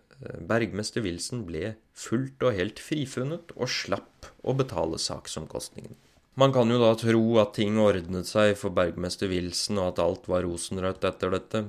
bergmester 0.47 1.03
Wilson 1.03 1.43
ble 1.47 1.75
fullt 1.97 2.43
og 2.45 2.55
helt 2.55 2.79
frifunnet 2.83 3.51
og 3.57 3.71
slapp 3.71 4.29
å 4.43 4.55
betale 4.57 4.99
saksomkostningen. 5.01 5.95
Man 6.39 6.53
kan 6.55 6.71
jo 6.71 6.79
da 6.79 6.93
tro 6.95 7.23
at 7.41 7.55
ting 7.57 7.79
ordnet 7.81 8.29
seg 8.29 8.53
for 8.59 8.71
bergmester 8.75 9.27
Wilson, 9.31 9.81
og 9.81 9.91
at 9.91 10.03
alt 10.03 10.29
var 10.31 10.45
rosenrødt 10.47 11.03
etter 11.09 11.33
dette, 11.35 11.65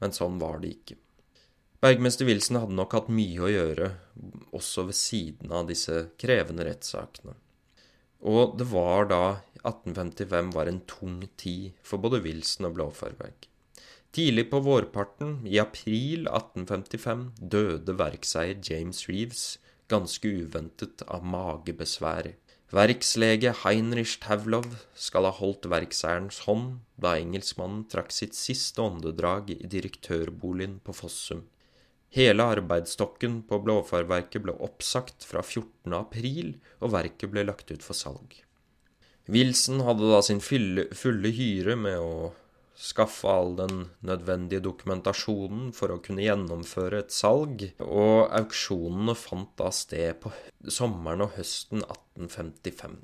men 0.00 0.14
sånn 0.16 0.38
var 0.40 0.62
det 0.62 0.72
ikke. 0.78 0.96
Bergmester 1.84 2.24
Wilson 2.26 2.56
hadde 2.62 2.76
nok 2.78 2.96
hatt 2.96 3.10
mye 3.12 3.42
å 3.44 3.52
gjøre, 3.52 3.90
også 4.56 4.86
ved 4.88 4.96
siden 4.96 5.52
av 5.52 5.68
disse 5.68 6.06
krevende 6.18 6.64
rettssakene. 6.64 7.36
Og 8.26 8.56
det 8.56 8.66
var 8.70 9.10
da 9.10 9.22
1855 9.66 10.54
var 10.54 10.70
en 10.70 10.80
tung 10.88 11.20
tid 11.36 11.76
for 11.82 12.02
både 12.02 12.22
Wilson 12.24 12.70
og 12.70 12.78
Blåfarberg. 12.78 13.50
Tidlig 14.16 14.46
på 14.48 14.62
vårparten, 14.64 15.42
i 15.44 15.58
april 15.60 16.28
1855, 16.30 17.24
døde 17.36 17.96
verkseier 17.98 18.62
James 18.64 19.02
Reeves 19.10 19.58
ganske 19.92 20.30
uventet 20.42 21.02
av 21.06 21.26
magebesvær. 21.26 22.30
Verkslege 22.74 23.52
Heinrich 23.62 24.16
Tavlov 24.24 24.66
skal 24.98 25.28
ha 25.28 25.34
holdt 25.36 25.68
verkseierens 25.70 26.40
hånd 26.48 26.80
da 26.98 27.12
engelskmannen 27.20 27.84
trakk 27.92 28.10
sitt 28.14 28.34
siste 28.34 28.82
åndedrag 28.82 29.52
i 29.54 29.60
direktørboligen 29.70 30.80
på 30.82 30.96
Fossum. 30.96 31.44
Hele 32.16 32.48
arbeidsstokken 32.56 33.42
på 33.46 33.60
Blåfarverket 33.62 34.42
ble 34.42 34.56
oppsagt 34.64 35.26
fra 35.28 35.44
14. 35.44 35.94
april, 35.94 36.56
og 36.80 36.94
verket 36.96 37.30
ble 37.30 37.44
lagt 37.46 37.70
ut 37.70 37.84
for 37.84 37.98
salg. 37.98 38.45
Wilson 39.32 39.80
hadde 39.86 40.10
da 40.12 40.20
sin 40.22 40.42
fulle, 40.44 40.86
fulle 40.94 41.32
hyre 41.34 41.74
med 41.78 41.98
å 41.98 42.32
skaffe 42.76 43.30
all 43.32 43.56
den 43.58 43.86
nødvendige 44.06 44.60
dokumentasjonen 44.62 45.72
for 45.74 45.90
å 45.90 45.98
kunne 46.04 46.22
gjennomføre 46.26 46.98
et 47.02 47.12
salg, 47.14 47.64
og 47.80 48.30
auksjonene 48.36 49.14
fant 49.18 49.52
da 49.58 49.70
sted 49.74 50.20
på 50.22 50.30
sommeren 50.70 51.22
og 51.26 51.32
høsten 51.38 51.80
1855. 51.82 52.96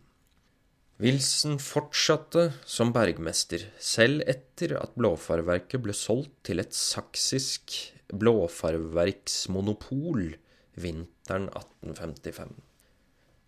Wilson 1.03 1.59
fortsatte 1.59 2.53
som 2.69 2.93
bergmester, 2.95 3.65
selv 3.83 4.23
etter 4.31 4.77
at 4.79 4.95
blåfarverket 4.95 5.83
ble 5.83 5.93
solgt 5.97 6.45
til 6.47 6.61
et 6.63 6.75
saksisk 6.77 7.73
blåfarverksmonopol 8.13 10.37
vinteren 10.79 11.49
1855. 11.49 12.53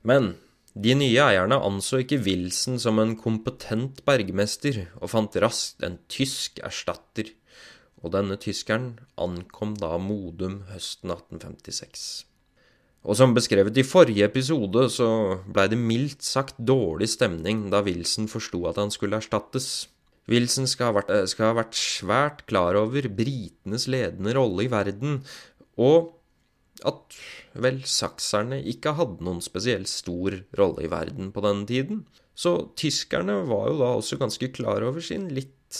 Men 0.08 0.34
de 0.74 0.94
nye 0.98 1.22
eierne 1.22 1.60
anså 1.62 2.00
ikke 2.02 2.18
Wilson 2.26 2.80
som 2.82 2.98
en 2.98 3.14
kompetent 3.14 4.00
bergmester, 4.06 4.88
og 4.98 5.12
fant 5.12 5.36
raskt 5.38 5.84
en 5.86 6.00
tysk 6.10 6.58
erstatter, 6.66 7.30
og 8.02 8.12
denne 8.16 8.36
tyskeren 8.42 8.96
ankom 9.14 9.76
da 9.78 9.94
Modum 10.02 10.64
høsten 10.72 11.14
1856. 11.14 12.24
Og 13.04 13.18
som 13.20 13.36
beskrevet 13.36 13.76
i 13.78 13.84
forrige 13.86 14.26
episode, 14.26 14.88
så 14.90 15.08
blei 15.46 15.68
det 15.70 15.78
mildt 15.78 16.24
sagt 16.26 16.58
dårlig 16.58 17.10
stemning 17.12 17.68
da 17.72 17.82
Wilson 17.84 18.26
forsto 18.32 18.64
at 18.70 18.80
han 18.80 18.90
skulle 18.90 19.20
erstattes. 19.20 19.86
Wilson 20.32 20.66
skal 20.66 20.88
ha, 20.88 20.96
vært, 20.98 21.10
eh, 21.12 21.26
skal 21.28 21.50
ha 21.52 21.58
vært 21.60 21.76
svært 21.76 22.44
klar 22.48 22.78
over 22.80 23.06
britenes 23.12 23.86
ledende 23.92 24.34
rolle 24.34 24.64
i 24.64 24.72
verden, 24.72 25.20
og 25.76 26.14
at 26.88 27.18
vel 27.64 27.80
sakserne 27.88 28.60
ikke 28.70 28.94
hadde 28.98 29.24
noen 29.24 29.42
spesielt 29.44 29.90
stor 29.90 30.40
rolle 30.58 30.86
i 30.86 30.90
verden 30.92 31.30
på 31.34 31.44
denne 31.44 31.68
tiden. 31.68 32.04
Så 32.34 32.56
tyskerne 32.78 33.40
var 33.48 33.68
jo 33.70 33.78
da 33.80 33.92
også 33.98 34.18
ganske 34.20 34.50
klar 34.56 34.84
over 34.86 35.04
sin 35.04 35.28
litt 35.34 35.78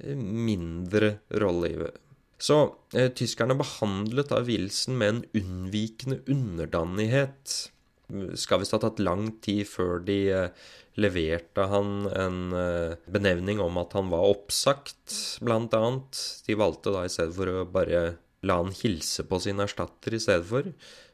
eh, 0.00 0.16
mindre 0.16 1.18
rolle 1.42 1.72
i 1.72 1.76
verden. 1.84 2.02
Så 2.42 2.56
eh, 2.96 3.12
tyskerne 3.14 3.54
behandlet 3.58 4.32
da 4.32 4.40
Wilson 4.42 4.96
med 4.98 5.14
en 5.14 5.24
unnvikende 5.42 6.22
underdanighet. 6.32 7.58
Skal 8.40 8.60
visst 8.62 8.74
ha 8.74 8.80
tatt 8.82 9.02
lang 9.02 9.28
tid 9.44 9.62
før 9.70 10.02
de 10.04 10.16
eh, 10.34 10.64
leverte 11.00 11.68
han 11.70 12.08
en 12.10 12.40
eh, 12.56 12.96
benevning 13.14 13.62
om 13.62 13.78
at 13.80 13.94
han 13.96 14.10
var 14.12 14.26
oppsagt, 14.32 15.14
blant 15.44 15.74
annet. 15.78 16.18
De 16.48 16.58
valgte 16.58 16.92
da 16.94 17.06
i 17.06 17.12
stedet 17.12 17.36
for 17.36 17.52
å 17.52 17.64
bare 17.68 18.02
la 18.42 18.58
han 18.60 18.72
hilse 18.74 19.24
på 19.28 19.38
sin 19.42 19.62
erstatter 19.62 20.14
i 20.14 20.20
stedet 20.22 20.46
for. 20.48 20.70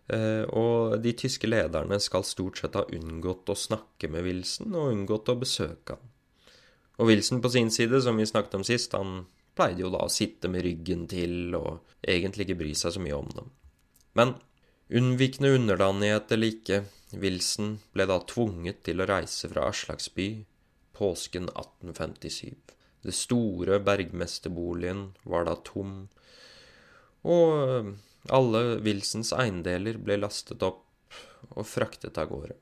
Eh, 0.09 0.45
og 0.57 0.99
de 1.05 1.13
tyske 1.13 1.49
lederne 1.49 1.99
skal 2.01 2.25
stort 2.25 2.61
sett 2.61 2.79
ha 2.79 2.87
unngått 2.97 3.51
å 3.53 3.59
snakke 3.59 4.09
med 4.13 4.25
Wilson, 4.25 4.73
og 4.73 4.93
unngått 4.95 5.33
å 5.33 5.39
besøke 5.41 5.97
han. 5.97 6.15
Og 6.99 7.13
Wilson 7.13 7.43
på 7.45 7.53
sin 7.53 7.71
side, 7.71 8.01
som 8.03 8.17
vi 8.19 8.27
snakket 8.27 8.59
om 8.59 8.67
sist, 8.67 8.97
han 8.97 9.27
pleide 9.59 9.85
jo 9.85 9.93
da 9.93 10.05
å 10.07 10.13
sitte 10.13 10.51
med 10.51 10.65
ryggen 10.67 11.07
til 11.11 11.55
og 11.59 11.85
egentlig 12.03 12.47
ikke 12.47 12.61
bry 12.63 12.75
seg 12.79 12.95
så 12.95 13.03
mye 13.03 13.19
om 13.19 13.29
dem. 13.35 13.51
Men 14.19 14.35
unnvikende 14.89 15.53
underdanighet 15.59 16.33
eller 16.35 16.55
ikke, 16.55 16.81
Wilson 17.19 17.77
ble 17.95 18.07
da 18.09 18.19
tvunget 18.29 18.83
til 18.89 19.01
å 19.01 19.09
reise 19.09 19.49
fra 19.51 19.69
Aslaksby 19.71 20.29
påsken 20.99 21.49
1857. 21.53 22.57
Det 23.07 23.15
store 23.15 23.79
bergmesterboligen 23.85 25.13
var 25.23 25.47
da 25.47 25.55
tom, 25.65 26.09
og 27.27 27.55
eh, 27.65 27.91
alle 28.35 28.63
Wilsons 28.85 29.33
eiendeler 29.33 29.99
ble 30.03 30.19
lastet 30.21 30.63
opp 30.67 30.85
og 31.55 31.67
fraktet 31.67 32.19
av 32.21 32.31
gårde. 32.31 32.57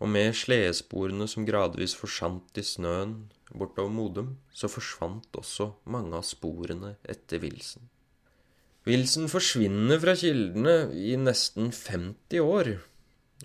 Og 0.00 0.08
med 0.08 0.32
sledesporene 0.36 1.26
som 1.28 1.44
gradvis 1.44 1.92
forsvant 1.98 2.56
i 2.56 2.64
snøen 2.64 3.18
bortover 3.52 3.92
Modum, 3.92 4.36
så 4.54 4.70
forsvant 4.70 5.28
også 5.36 5.72
mange 5.92 6.16
av 6.16 6.24
sporene 6.24 6.94
etter 7.04 7.42
Wilson. 7.42 7.84
Wilson 8.88 9.28
forsvinner 9.28 10.00
fra 10.00 10.14
kildene 10.16 10.76
i 10.96 11.12
nesten 11.20 11.68
50 11.74 12.40
år, 12.40 12.72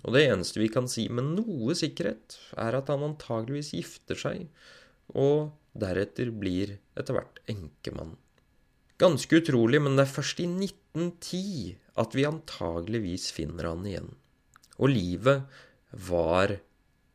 og 0.04 0.14
det 0.16 0.24
eneste 0.30 0.62
vi 0.62 0.70
kan 0.72 0.88
si 0.88 1.06
med 1.12 1.34
noe 1.36 1.76
sikkerhet, 1.76 2.38
er 2.56 2.78
at 2.78 2.88
han 2.92 3.04
antageligvis 3.04 3.74
gifter 3.76 4.16
seg, 4.20 4.46
og 5.12 5.52
deretter 5.76 6.32
blir 6.32 6.78
etter 6.96 7.18
hvert 7.18 7.42
enkemann. 7.52 8.16
Ganske 8.96 9.42
utrolig, 9.42 9.82
men 9.82 9.98
det 9.98 10.06
er 10.06 10.14
først 10.14 10.40
i 10.40 10.46
1910 10.48 11.76
at 12.00 12.14
vi 12.16 12.24
antageligvis 12.28 13.28
finner 13.36 13.68
han 13.68 13.84
igjen. 13.88 14.08
Og 14.80 14.92
livet 14.92 15.44
var 16.08 16.54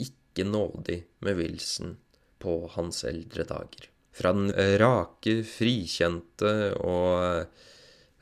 ikke 0.01 0.45
nådig 0.45 0.99
med 1.25 1.37
Wilson 1.39 1.95
på 2.41 2.55
hans 2.75 3.03
eldre 3.09 3.45
dager. 3.49 3.89
Fra 4.13 4.33
den 4.35 4.51
rake, 4.81 5.39
frikjente 5.47 6.53
og 6.83 7.45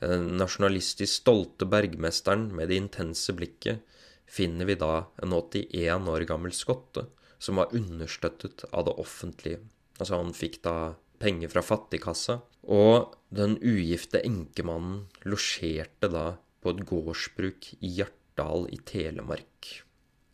eh, 0.04 0.20
nasjonalistisk 0.40 1.22
stolte 1.22 1.68
bergmesteren 1.68 2.48
med 2.56 2.70
det 2.70 2.78
intense 2.80 3.34
blikket 3.36 3.84
finner 4.30 4.68
vi 4.68 4.76
da 4.78 5.06
en 5.20 5.34
81 5.34 6.08
år 6.12 6.24
gammel 6.28 6.54
skotte 6.54 7.08
som 7.40 7.58
var 7.60 7.74
understøttet 7.76 8.64
av 8.70 8.86
det 8.86 8.96
offentlige. 9.00 9.60
Altså, 9.98 10.20
han 10.20 10.32
fikk 10.36 10.60
da 10.64 10.94
penger 11.20 11.50
fra 11.52 11.64
fattigkassa, 11.64 12.38
og 12.62 13.16
den 13.30 13.56
ugifte 13.62 14.20
enkemannen 14.26 15.06
losjerte 15.24 16.10
da 16.12 16.26
på 16.60 16.74
et 16.74 16.82
gårdsbruk 16.88 17.70
i 17.80 17.94
Hjartdal 18.00 18.66
i 18.74 18.80
Telemark. 18.84 19.70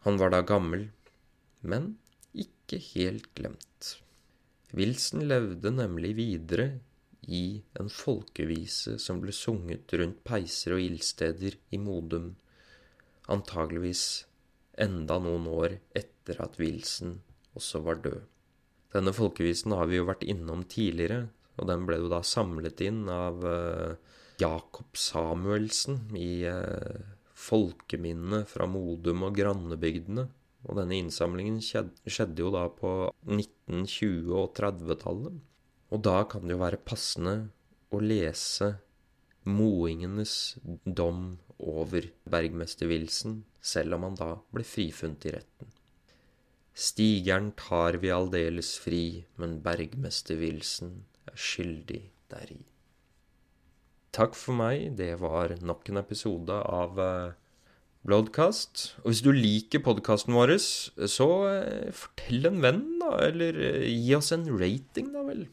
Han 0.06 0.18
var 0.18 0.32
da 0.34 0.42
gammel, 0.46 0.88
men 1.62 1.94
ikke 2.34 2.80
helt 2.94 3.30
glemt. 3.38 3.96
Wilson 4.74 5.22
levde 5.28 5.70
nemlig 5.70 6.16
videre 6.18 6.66
i 7.26 7.62
en 7.78 7.88
folkevise 7.90 8.96
som 9.02 9.20
ble 9.22 9.34
sunget 9.34 9.92
rundt 9.98 10.22
peiser 10.26 10.76
og 10.76 10.82
ildsteder 10.82 11.56
i 11.74 11.78
Modum, 11.82 12.34
antageligvis 13.30 14.26
enda 14.78 15.18
noen 15.22 15.46
år 15.50 15.78
etter 15.96 16.42
at 16.44 16.58
Wilson 16.60 17.16
også 17.56 17.80
var 17.86 18.02
død. 18.04 18.20
Denne 18.94 19.12
folkevisen 19.16 19.74
har 19.76 19.88
vi 19.90 19.98
jo 19.98 20.06
vært 20.08 20.26
innom 20.26 20.62
tidligere, 20.70 21.26
og 21.56 21.68
den 21.70 21.86
ble 21.88 22.00
jo 22.02 22.10
da 22.12 22.20
samlet 22.26 22.82
inn 22.84 23.04
av 23.12 23.44
uh, 23.44 23.96
Jakob 24.40 24.98
Samuelsen 25.00 26.10
i 26.18 26.44
uh, 26.48 27.00
folkeminnet 27.36 28.48
fra 28.50 28.68
Modum 28.68 29.24
og 29.28 29.36
grannebygdene. 29.38 30.26
Og 30.66 30.80
denne 30.80 30.98
innsamlingen 30.98 31.60
skjedde 31.62 32.42
jo 32.42 32.50
da 32.52 32.66
på 32.72 32.92
1920- 33.28 34.32
og 34.34 34.50
30-tallet. 34.58 35.38
Og 35.94 36.02
da 36.02 36.18
kan 36.28 36.44
det 36.44 36.56
jo 36.56 36.62
være 36.64 36.82
passende 36.82 37.36
å 37.94 38.02
lese 38.02 38.72
moingenes 39.46 40.56
dom 40.84 41.36
over 41.62 42.08
bergmester 42.26 42.90
Wilson, 42.90 43.44
selv 43.62 43.94
om 43.94 44.08
han 44.08 44.18
da 44.18 44.32
ble 44.52 44.66
frifunnet 44.66 45.28
i 45.28 45.36
retten. 45.36 45.70
Stigeren 46.76 47.52
tar 47.56 47.96
vi 48.02 48.10
aldeles 48.12 48.74
fri, 48.82 49.22
men 49.40 49.60
bergmester 49.64 50.36
Wilson 50.42 50.98
er 51.30 51.38
skyldig 51.38 52.02
deri. 52.32 52.60
Takk 54.16 54.36
for 54.38 54.56
meg, 54.56 54.94
det 54.96 55.18
var 55.20 55.52
nok 55.60 55.90
en 55.90 56.00
episode 56.00 56.54
av 56.56 56.96
uh, 56.96 57.34
Bloodcast. 58.06 58.94
Og 59.02 59.10
hvis 59.10 59.24
du 59.26 59.28
liker 59.34 59.82
podkasten 59.84 60.36
vår, 60.36 60.54
så 60.56 61.28
uh, 61.44 61.90
fortell 61.92 62.48
en 62.48 62.62
venn, 62.64 62.84
da. 63.02 63.12
Eller 63.26 63.58
uh, 63.60 63.84
gi 63.84 64.14
oss 64.16 64.32
en 64.36 64.46
rating, 64.56 65.12
da 65.12 65.26
vel. 65.26 65.44